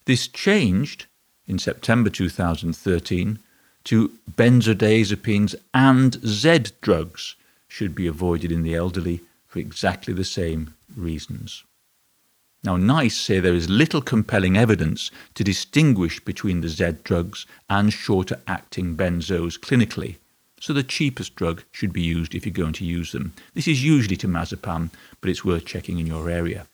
This 0.06 0.26
changed 0.26 1.06
in 1.46 1.58
September 1.58 2.08
2013 2.08 3.38
to 3.84 4.12
benzodiazepines 4.34 5.54
and 5.74 6.14
Z 6.26 6.72
drugs 6.80 7.34
should 7.68 7.94
be 7.94 8.06
avoided 8.06 8.50
in 8.50 8.62
the 8.62 8.74
elderly 8.74 9.20
for 9.46 9.58
exactly 9.58 10.14
the 10.14 10.24
same 10.24 10.74
reasons. 10.96 11.64
Now, 12.64 12.76
NICE 12.76 13.16
say 13.16 13.38
there 13.38 13.54
is 13.54 13.70
little 13.70 14.02
compelling 14.02 14.56
evidence 14.56 15.10
to 15.34 15.44
distinguish 15.44 16.18
between 16.20 16.60
the 16.60 16.68
Z 16.68 16.96
drugs 17.04 17.46
and 17.70 17.92
shorter 17.92 18.40
acting 18.46 18.96
benzos 18.96 19.58
clinically, 19.58 20.16
so 20.60 20.72
the 20.72 20.82
cheapest 20.82 21.34
drug 21.34 21.62
should 21.72 21.92
be 21.92 22.02
used 22.02 22.34
if 22.34 22.44
you're 22.44 22.52
going 22.52 22.72
to 22.74 22.84
use 22.84 23.12
them. 23.12 23.32
This 23.54 23.68
is 23.68 23.84
usually 23.84 24.16
temazepam, 24.16 24.90
but 25.20 25.30
it's 25.30 25.44
worth 25.44 25.64
checking 25.64 25.98
in 25.98 26.06
your 26.06 26.28
area. 26.28 26.66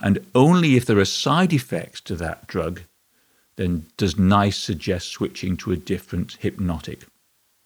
And 0.00 0.24
only 0.34 0.76
if 0.76 0.86
there 0.86 0.98
are 0.98 1.04
side 1.04 1.52
effects 1.52 2.00
to 2.02 2.16
that 2.16 2.46
drug, 2.46 2.82
then 3.56 3.86
does 3.96 4.18
NICE 4.18 4.56
suggest 4.56 5.08
switching 5.08 5.56
to 5.58 5.72
a 5.72 5.76
different 5.76 6.38
hypnotic. 6.40 7.04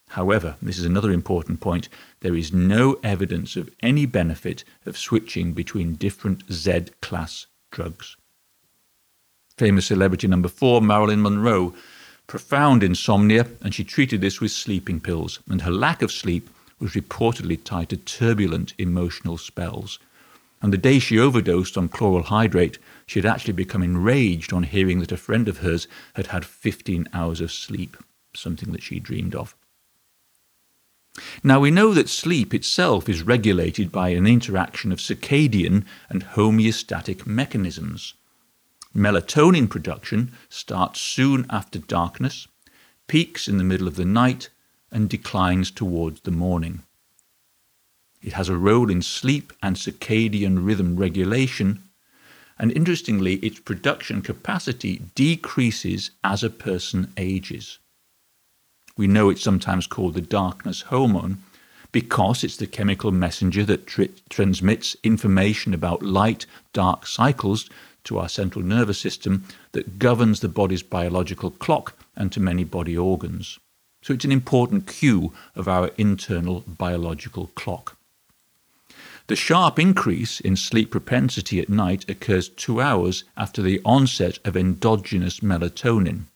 However, 0.09 0.57
this 0.61 0.78
is 0.78 0.85
another 0.85 1.11
important 1.11 1.61
point, 1.61 1.88
there 2.21 2.37
is 2.37 2.52
no 2.52 2.99
evidence 3.02 3.57
of 3.57 3.71
any 3.83 4.07
benefit 4.07 4.64
of 4.87 4.99
switching 4.99 5.52
between 5.52 5.95
different 5.95 6.45
Z 6.52 6.87
class 7.00 7.47
drugs. 7.71 8.16
Famous 9.57 9.87
celebrity 9.87 10.26
number 10.26 10.49
four, 10.49 10.81
Marilyn 10.81 11.23
Monroe, 11.23 11.75
profound 12.26 12.83
insomnia, 12.83 13.47
and 13.61 13.75
she 13.75 13.85
treated 13.85 14.21
this 14.21 14.40
with 14.40 14.50
sleeping 14.50 15.00
pills, 15.00 15.40
and 15.49 15.62
her 15.62 15.71
lack 15.71 16.02
of 16.02 16.12
sleep 16.12 16.49
was 16.78 16.93
reportedly 16.93 17.62
tied 17.62 17.88
to 17.90 17.97
turbulent 17.97 18.75
emotional 18.78 19.38
spells. 19.38 19.99
And 20.62 20.72
the 20.72 20.79
day 20.79 20.98
she 20.98 21.18
overdosed 21.18 21.77
on 21.77 21.88
chloral 21.88 22.25
hydrate, 22.25 22.79
she 23.07 23.18
had 23.18 23.27
actually 23.27 23.53
become 23.53 23.83
enraged 23.83 24.53
on 24.53 24.62
hearing 24.62 25.01
that 25.01 25.12
a 25.12 25.16
friend 25.16 25.48
of 25.48 25.59
hers 25.59 25.87
had 26.14 26.29
had 26.29 26.44
15 26.44 27.09
hours 27.12 27.40
of 27.40 27.53
sleep, 27.53 27.96
something 28.35 28.72
that 28.72 28.83
she 28.83 28.98
dreamed 28.98 29.35
of. 29.35 29.55
Now 31.42 31.61
we 31.61 31.70
know 31.70 31.94
that 31.94 32.09
sleep 32.09 32.53
itself 32.53 33.09
is 33.09 33.22
regulated 33.22 33.92
by 33.92 34.09
an 34.09 34.27
interaction 34.27 34.90
of 34.90 34.98
circadian 34.98 35.85
and 36.09 36.25
homeostatic 36.25 37.27
mechanisms. 37.27 38.14
Melatonin 38.94 39.68
production 39.68 40.33
starts 40.48 41.00
soon 41.00 41.46
after 41.50 41.80
darkness, 41.80 42.46
peaks 43.09 43.48
in 43.48 43.59
the 43.59 43.64
middle 43.64 43.88
of 43.88 43.96
the 43.96 44.04
night, 44.04 44.50
and 44.92 45.09
declines 45.09 45.72
towards 45.72 46.20
the 46.20 46.30
morning. 46.30 46.83
It 48.22 48.35
has 48.35 48.48
a 48.48 48.57
role 48.57 48.90
in 48.90 49.02
sleep 49.02 49.52
and 49.61 49.76
circadian 49.76 50.64
rhythm 50.64 50.96
regulation, 50.96 51.83
and 52.57 52.70
interestingly, 52.70 53.35
its 53.37 53.59
production 53.59 54.22
capacity 54.22 55.02
decreases 55.16 56.12
as 56.22 56.44
a 56.44 56.50
person 56.50 57.12
ages. 57.16 57.78
We 58.96 59.09
know 59.09 59.28
it's 59.28 59.42
sometimes 59.42 59.88
called 59.88 60.14
the 60.14 60.20
darkness 60.20 60.83
hormone 60.83 61.38
because 61.90 62.44
it's 62.44 62.57
the 62.57 62.68
chemical 62.68 63.11
messenger 63.11 63.64
that 63.64 63.88
tr- 63.88 64.04
transmits 64.28 64.96
information 65.02 65.74
about 65.74 66.02
light 66.02 66.46
dark 66.72 67.07
cycles 67.07 67.68
to 68.05 68.19
our 68.19 68.29
central 68.29 68.64
nervous 68.64 68.99
system 68.99 69.45
that 69.73 69.99
governs 69.99 70.40
the 70.40 70.49
body's 70.49 70.83
biological 70.83 71.51
clock 71.51 71.97
and 72.17 72.31
to 72.33 72.40
many 72.40 72.64
body 72.64 72.97
organs. 72.97 73.59
So 74.03 74.12
it's 74.12 74.25
an 74.25 74.33
important 74.33 74.87
cue 74.87 75.33
of 75.57 75.67
our 75.67 75.90
internal 75.97 76.61
biological 76.67 77.49
clock. 77.55 77.97
The 79.27 79.37
sharp 79.37 79.79
increase 79.79 80.38
in 80.38 80.55
sleep 80.57 80.90
propensity 80.90 81.59
at 81.59 81.71
night 81.71 82.09
occurs 82.11 82.51
two 82.51 82.83
hours 82.83 83.25
after 83.38 83.62
the 83.62 83.81
onset 83.83 84.38
of 84.45 84.55
endogenous 84.55 85.40
melatonin 85.40 86.27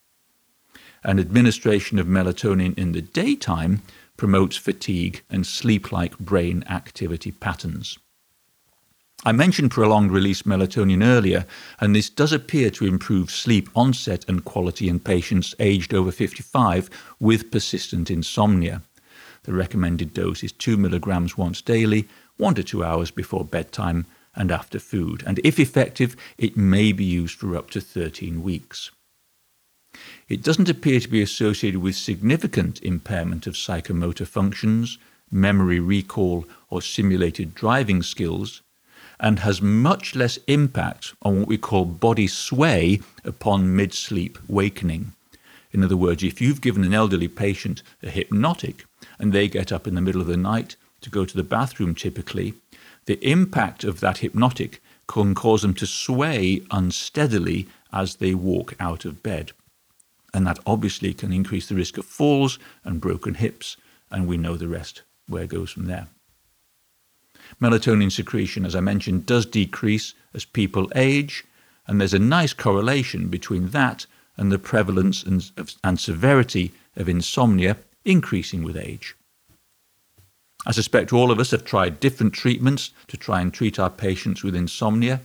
An 1.04 1.20
administration 1.20 1.98
of 1.98 2.06
melatonin 2.06 2.76
in 2.78 2.92
the 2.92 3.02
daytime 3.02 3.82
promotes 4.16 4.56
fatigue 4.56 5.22
and 5.28 5.46
sleep 5.46 5.92
like 5.92 6.18
brain 6.18 6.64
activity 6.70 7.30
patterns. 7.30 7.98
I 9.24 9.32
mentioned 9.32 9.72
prolonged 9.72 10.12
release 10.12 10.42
melatonin 10.42 11.04
earlier, 11.04 11.44
and 11.80 11.94
this 11.94 12.08
does 12.08 12.32
appear 12.32 12.70
to 12.70 12.86
improve 12.86 13.32
sleep 13.32 13.68
onset 13.74 14.24
and 14.28 14.44
quality 14.44 14.88
in 14.88 15.00
patients 15.00 15.56
aged 15.58 15.92
over 15.92 16.12
55 16.12 16.88
with 17.18 17.50
persistent 17.50 18.12
insomnia. 18.12 18.82
The 19.42 19.54
recommended 19.54 20.14
dose 20.14 20.44
is 20.44 20.52
2 20.52 20.76
milligrams 20.76 21.36
once 21.36 21.60
daily, 21.60 22.06
1 22.36 22.54
to 22.54 22.62
2 22.62 22.84
hours 22.84 23.10
before 23.10 23.44
bedtime 23.44 24.06
and 24.36 24.52
after 24.52 24.78
food, 24.78 25.24
and 25.26 25.40
if 25.42 25.58
effective, 25.58 26.14
it 26.36 26.56
may 26.56 26.92
be 26.92 27.04
used 27.04 27.38
for 27.38 27.56
up 27.56 27.70
to 27.70 27.80
13 27.80 28.40
weeks. 28.40 28.92
It 30.28 30.44
doesn't 30.44 30.68
appear 30.68 31.00
to 31.00 31.08
be 31.08 31.22
associated 31.22 31.80
with 31.80 31.96
significant 31.96 32.80
impairment 32.82 33.48
of 33.48 33.54
psychomotor 33.54 34.28
functions, 34.28 34.96
memory 35.28 35.80
recall, 35.80 36.46
or 36.70 36.80
simulated 36.82 37.54
driving 37.54 38.02
skills, 38.04 38.62
and 39.20 39.40
has 39.40 39.60
much 39.60 40.14
less 40.14 40.38
impact 40.46 41.14
on 41.22 41.40
what 41.40 41.48
we 41.48 41.58
call 41.58 41.84
body 41.84 42.26
sway 42.26 43.00
upon 43.24 43.74
mid 43.74 43.92
sleep 43.92 44.38
wakening. 44.48 45.12
In 45.72 45.84
other 45.84 45.96
words, 45.96 46.22
if 46.22 46.40
you've 46.40 46.60
given 46.60 46.84
an 46.84 46.94
elderly 46.94 47.28
patient 47.28 47.82
a 48.02 48.10
hypnotic 48.10 48.84
and 49.18 49.32
they 49.32 49.48
get 49.48 49.72
up 49.72 49.86
in 49.86 49.94
the 49.94 50.00
middle 50.00 50.20
of 50.20 50.26
the 50.26 50.36
night 50.36 50.76
to 51.00 51.10
go 51.10 51.24
to 51.24 51.36
the 51.36 51.42
bathroom 51.42 51.94
typically, 51.94 52.54
the 53.06 53.18
impact 53.28 53.84
of 53.84 54.00
that 54.00 54.18
hypnotic 54.18 54.82
can 55.06 55.34
cause 55.34 55.62
them 55.62 55.74
to 55.74 55.86
sway 55.86 56.62
unsteadily 56.70 57.66
as 57.92 58.16
they 58.16 58.34
walk 58.34 58.74
out 58.78 59.04
of 59.04 59.22
bed 59.22 59.52
and 60.34 60.46
that 60.46 60.58
obviously 60.66 61.14
can 61.14 61.32
increase 61.32 61.68
the 61.68 61.74
risk 61.74 61.98
of 61.98 62.04
falls 62.04 62.58
and 62.84 63.00
broken 63.00 63.34
hips, 63.34 63.76
and 64.10 64.26
we 64.26 64.36
know 64.36 64.56
the 64.56 64.68
rest 64.68 65.02
where 65.26 65.44
it 65.44 65.50
goes 65.50 65.70
from 65.70 65.86
there. 65.86 66.08
Melatonin 67.60 68.12
secretion, 68.12 68.64
as 68.64 68.74
I 68.74 68.80
mentioned, 68.80 69.26
does 69.26 69.46
decrease 69.46 70.14
as 70.34 70.44
people 70.44 70.90
age, 70.94 71.44
and 71.86 72.00
there's 72.00 72.14
a 72.14 72.18
nice 72.18 72.52
correlation 72.52 73.28
between 73.28 73.68
that 73.68 74.06
and 74.36 74.52
the 74.52 74.58
prevalence 74.58 75.22
and, 75.22 75.50
and 75.82 75.98
severity 75.98 76.72
of 76.96 77.08
insomnia 77.08 77.76
increasing 78.04 78.62
with 78.62 78.76
age. 78.76 79.14
I 80.66 80.72
suspect 80.72 81.12
all 81.12 81.30
of 81.30 81.38
us 81.38 81.50
have 81.52 81.64
tried 81.64 82.00
different 82.00 82.34
treatments 82.34 82.90
to 83.08 83.16
try 83.16 83.40
and 83.40 83.52
treat 83.52 83.78
our 83.78 83.90
patients 83.90 84.42
with 84.42 84.54
insomnia. 84.54 85.20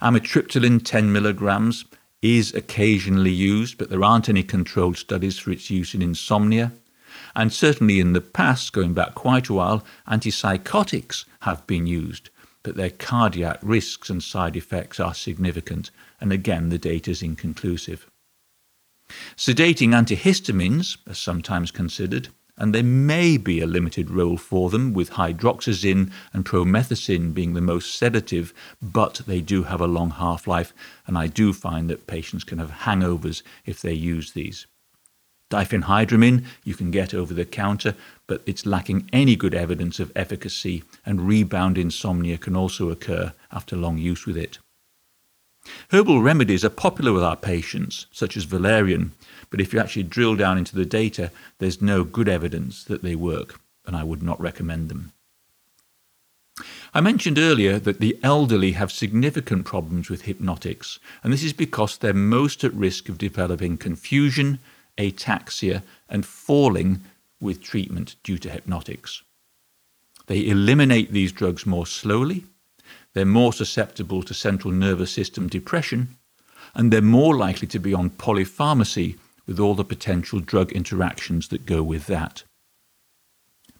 Amitriptyline 0.00 0.84
10 0.84 1.12
milligrams 1.12 1.84
is 2.22 2.54
occasionally 2.54 3.32
used, 3.32 3.78
but 3.78 3.90
there 3.90 4.04
aren't 4.04 4.28
any 4.28 4.42
controlled 4.42 4.96
studies 4.96 5.38
for 5.38 5.50
its 5.50 5.70
use 5.70 5.94
in 5.94 6.02
insomnia. 6.02 6.72
And 7.34 7.52
certainly 7.52 8.00
in 8.00 8.12
the 8.12 8.20
past, 8.20 8.72
going 8.72 8.94
back 8.94 9.14
quite 9.14 9.48
a 9.48 9.54
while, 9.54 9.84
antipsychotics 10.08 11.24
have 11.40 11.66
been 11.66 11.86
used, 11.86 12.30
but 12.62 12.76
their 12.76 12.90
cardiac 12.90 13.58
risks 13.62 14.10
and 14.10 14.22
side 14.22 14.56
effects 14.56 15.00
are 15.00 15.14
significant, 15.14 15.90
and 16.20 16.32
again, 16.32 16.68
the 16.68 16.78
data 16.78 17.10
is 17.10 17.22
inconclusive. 17.22 18.10
Sedating 19.36 19.90
antihistamines 19.90 20.98
are 21.08 21.14
sometimes 21.14 21.70
considered, 21.70 22.28
and 22.56 22.74
there 22.74 22.82
may 22.82 23.38
be 23.38 23.60
a 23.60 23.66
limited 23.66 24.10
role 24.10 24.36
for 24.36 24.68
them, 24.68 24.92
with 24.92 25.12
hydroxyzine 25.12 26.10
and 26.32 26.44
promethazine 26.44 27.32
being 27.32 27.54
the 27.54 27.60
most 27.60 27.94
sedative, 27.94 28.52
but 28.82 29.22
they 29.26 29.40
do 29.40 29.62
have 29.64 29.80
a 29.80 29.86
long 29.86 30.10
half 30.10 30.46
life, 30.46 30.74
and 31.06 31.16
I 31.16 31.26
do 31.26 31.52
find 31.52 31.88
that 31.88 32.06
patients 32.06 32.44
can 32.44 32.58
have 32.58 32.70
hangovers 32.70 33.42
if 33.64 33.80
they 33.80 33.94
use 33.94 34.32
these. 34.32 34.66
Diphenhydramine 35.50 36.44
you 36.64 36.74
can 36.74 36.90
get 36.90 37.12
over 37.12 37.34
the 37.34 37.44
counter, 37.44 37.94
but 38.26 38.42
it's 38.46 38.64
lacking 38.64 39.10
any 39.12 39.36
good 39.36 39.54
evidence 39.54 39.98
of 39.98 40.12
efficacy, 40.14 40.84
and 41.04 41.26
rebound 41.26 41.76
insomnia 41.76 42.38
can 42.38 42.56
also 42.56 42.90
occur 42.90 43.32
after 43.50 43.76
long 43.76 43.98
use 43.98 44.26
with 44.26 44.36
it. 44.36 44.58
Herbal 45.90 46.22
remedies 46.22 46.64
are 46.64 46.70
popular 46.70 47.12
with 47.12 47.24
our 47.24 47.36
patients, 47.36 48.06
such 48.12 48.36
as 48.36 48.44
valerian, 48.44 49.12
but 49.50 49.60
if 49.60 49.72
you 49.72 49.80
actually 49.80 50.04
drill 50.04 50.36
down 50.36 50.56
into 50.56 50.74
the 50.74 50.86
data, 50.86 51.30
there's 51.58 51.82
no 51.82 52.04
good 52.04 52.28
evidence 52.28 52.84
that 52.84 53.02
they 53.02 53.14
work, 53.14 53.60
and 53.84 53.96
I 53.96 54.04
would 54.04 54.22
not 54.22 54.40
recommend 54.40 54.88
them. 54.88 55.12
I 56.92 57.00
mentioned 57.00 57.38
earlier 57.38 57.78
that 57.78 58.00
the 58.00 58.18
elderly 58.22 58.72
have 58.72 58.90
significant 58.90 59.64
problems 59.64 60.08
with 60.08 60.22
hypnotics, 60.22 60.98
and 61.22 61.32
this 61.32 61.44
is 61.44 61.52
because 61.52 61.98
they're 61.98 62.14
most 62.14 62.64
at 62.64 62.72
risk 62.74 63.08
of 63.08 63.18
developing 63.18 63.76
confusion, 63.76 64.58
ataxia, 64.98 65.82
and 66.08 66.24
falling 66.24 67.00
with 67.40 67.62
treatment 67.62 68.16
due 68.22 68.38
to 68.38 68.50
hypnotics. 68.50 69.22
They 70.26 70.46
eliminate 70.46 71.12
these 71.12 71.32
drugs 71.32 71.66
more 71.66 71.86
slowly, 71.86 72.44
they're 73.12 73.26
more 73.26 73.52
susceptible 73.52 74.22
to 74.22 74.34
central 74.34 74.72
nervous 74.72 75.10
system 75.10 75.48
depression, 75.48 76.16
and 76.74 76.92
they're 76.92 77.02
more 77.02 77.36
likely 77.36 77.66
to 77.68 77.78
be 77.78 77.92
on 77.92 78.10
polypharmacy 78.10 79.16
with 79.46 79.58
all 79.58 79.74
the 79.74 79.84
potential 79.84 80.38
drug 80.38 80.70
interactions 80.72 81.48
that 81.48 81.66
go 81.66 81.82
with 81.82 82.06
that. 82.06 82.44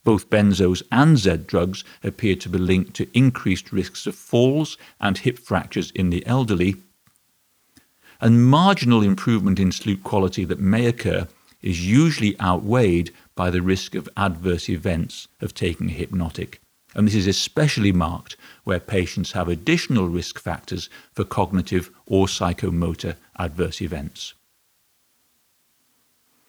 Both 0.02 0.30
benzos 0.30 0.82
and 0.90 1.18
Z 1.18 1.44
drugs 1.46 1.84
appear 2.02 2.34
to 2.36 2.48
be 2.48 2.58
linked 2.58 2.94
to 2.94 3.16
increased 3.16 3.70
risks 3.70 4.06
of 4.06 4.14
falls 4.14 4.78
and 4.98 5.18
hip 5.18 5.38
fractures 5.38 5.90
in 5.92 6.10
the 6.10 6.26
elderly, 6.26 6.76
and 8.20 8.46
marginal 8.46 9.02
improvement 9.02 9.58
in 9.58 9.72
sleep 9.72 10.04
quality 10.04 10.44
that 10.44 10.60
may 10.60 10.86
occur 10.86 11.26
is 11.62 11.86
usually 11.86 12.38
outweighed 12.40 13.12
by 13.34 13.50
the 13.50 13.62
risk 13.62 13.94
of 13.94 14.08
adverse 14.16 14.68
events 14.68 15.28
of 15.40 15.54
taking 15.54 15.88
a 15.88 15.94
hypnotic. 15.94 16.60
And 16.94 17.06
this 17.06 17.14
is 17.14 17.26
especially 17.26 17.92
marked 17.92 18.36
where 18.64 18.80
patients 18.80 19.32
have 19.32 19.48
additional 19.48 20.08
risk 20.08 20.38
factors 20.38 20.88
for 21.12 21.24
cognitive 21.24 21.90
or 22.06 22.26
psychomotor 22.26 23.16
adverse 23.38 23.80
events. 23.80 24.34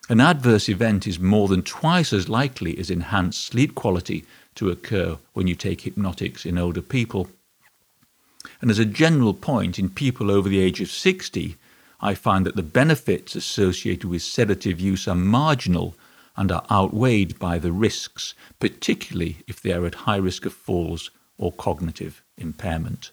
An 0.10 0.20
adverse 0.20 0.68
event 0.68 1.08
is 1.08 1.20
more 1.20 1.48
than 1.48 1.62
twice 1.62 2.12
as 2.12 2.28
likely 2.28 2.78
as 2.78 2.90
enhanced 2.90 3.44
sleep 3.44 3.76
quality 3.76 4.26
to 4.56 4.70
occur 4.70 5.18
when 5.34 5.48
you 5.48 5.56
take 5.56 5.82
hypnotics 5.82 6.46
in 6.46 6.58
older 6.58 6.82
people. 6.82 7.30
And 8.60 8.72
as 8.72 8.80
a 8.80 8.86
general 8.86 9.34
point, 9.34 9.78
in 9.78 9.90
people 9.90 10.32
over 10.32 10.50
the 10.50 10.60
age 10.60 10.82
of 10.82 10.92
60, 10.92 11.56
I 12.02 12.16
find 12.16 12.46
that 12.46 12.56
the 12.56 12.64
benefits 12.64 13.36
associated 13.36 14.10
with 14.10 14.24
sedative 14.24 14.80
use 14.80 15.08
are 15.08 15.16
marginal 15.16 15.96
and 16.36 16.52
are 16.52 16.66
outweighed 16.72 17.38
by 17.38 17.60
the 17.60 17.72
risks, 17.72 18.34
particularly 18.60 19.38
if 19.48 19.62
they 19.62 19.74
are 19.74 19.86
at 19.86 19.96
high 19.96 20.18
risk 20.18 20.46
of 20.46 20.54
falls 20.54 21.12
or 21.38 21.52
cognitive 21.52 22.24
impairment. 22.38 23.12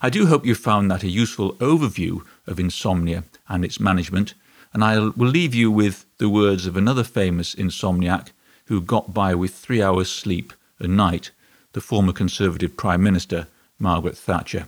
I 0.00 0.10
do 0.10 0.26
hope 0.26 0.46
you 0.46 0.54
found 0.54 0.90
that 0.90 1.02
a 1.02 1.08
useful 1.08 1.54
overview 1.54 2.24
of 2.46 2.60
insomnia 2.60 3.24
and 3.48 3.64
its 3.64 3.80
management 3.80 4.34
and 4.74 4.82
I 4.82 4.98
will 4.98 5.28
leave 5.28 5.54
you 5.54 5.70
with 5.70 6.04
the 6.18 6.28
words 6.28 6.66
of 6.66 6.76
another 6.76 7.04
famous 7.04 7.54
insomniac 7.54 8.32
who 8.66 8.80
got 8.80 9.14
by 9.14 9.34
with 9.34 9.54
three 9.54 9.80
hours 9.80 10.10
sleep 10.10 10.52
a 10.80 10.88
night, 10.88 11.30
the 11.72 11.80
former 11.80 12.12
Conservative 12.12 12.76
Prime 12.76 13.02
Minister, 13.02 13.46
Margaret 13.78 14.18
Thatcher. 14.18 14.66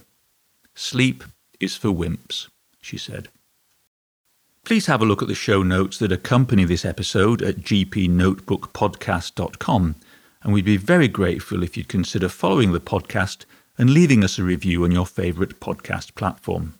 Sleep 0.76 1.24
is 1.58 1.74
for 1.74 1.88
wimps, 1.88 2.48
she 2.86 2.96
said. 2.96 3.28
Please 4.64 4.86
have 4.86 5.02
a 5.02 5.04
look 5.04 5.22
at 5.22 5.28
the 5.28 5.34
show 5.34 5.62
notes 5.62 5.98
that 5.98 6.10
accompany 6.10 6.64
this 6.64 6.84
episode 6.84 7.40
at 7.42 7.58
gpnotebookpodcast.com, 7.58 9.94
and 10.42 10.52
we'd 10.52 10.64
be 10.64 10.76
very 10.76 11.06
grateful 11.08 11.62
if 11.62 11.76
you'd 11.76 11.88
consider 11.88 12.28
following 12.28 12.72
the 12.72 12.80
podcast 12.80 13.44
and 13.78 13.90
leaving 13.90 14.24
us 14.24 14.38
a 14.38 14.42
review 14.42 14.82
on 14.84 14.90
your 14.90 15.06
favourite 15.06 15.60
podcast 15.60 16.14
platform. 16.14 16.78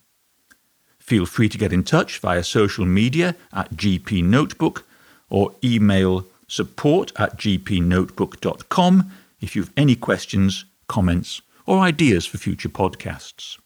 Feel 0.99 1.27
free 1.27 1.49
to 1.49 1.59
get 1.59 1.73
in 1.73 1.85
touch 1.85 2.19
via 2.19 2.43
social 2.43 2.85
media 2.85 3.37
at 3.53 3.75
gpnotebook 3.75 4.83
or 5.31 5.55
email 5.63 6.27
support 6.49 7.13
at 7.17 7.37
gpnotebook.com 7.37 9.13
if 9.41 9.55
you 9.55 9.63
have 9.63 9.73
any 9.77 9.95
questions, 9.95 10.65
comments, 10.89 11.41
or 11.67 11.79
ideas 11.79 12.27
for 12.27 12.39
future 12.39 12.69
podcasts. 12.69 13.59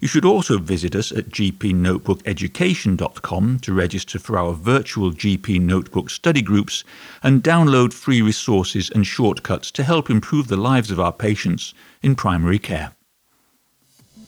You 0.00 0.08
should 0.08 0.24
also 0.24 0.58
visit 0.58 0.94
us 0.94 1.12
at 1.12 1.30
gpnotebookeducation.com 1.30 3.58
to 3.60 3.72
register 3.72 4.18
for 4.18 4.38
our 4.38 4.52
virtual 4.52 5.12
GP 5.12 5.60
Notebook 5.60 6.10
study 6.10 6.42
groups 6.42 6.84
and 7.22 7.42
download 7.42 7.92
free 7.92 8.22
resources 8.22 8.90
and 8.90 9.06
shortcuts 9.06 9.70
to 9.72 9.82
help 9.82 10.10
improve 10.10 10.48
the 10.48 10.56
lives 10.56 10.90
of 10.90 11.00
our 11.00 11.12
patients 11.12 11.74
in 12.02 12.14
primary 12.14 12.58
care. 12.58 12.92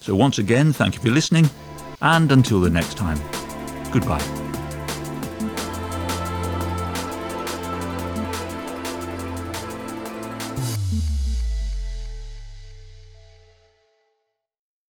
So, 0.00 0.14
once 0.14 0.38
again, 0.38 0.72
thank 0.72 0.94
you 0.94 1.00
for 1.00 1.10
listening 1.10 1.50
and 2.02 2.30
until 2.30 2.60
the 2.60 2.70
next 2.70 2.96
time, 2.96 3.18
goodbye. 3.92 4.45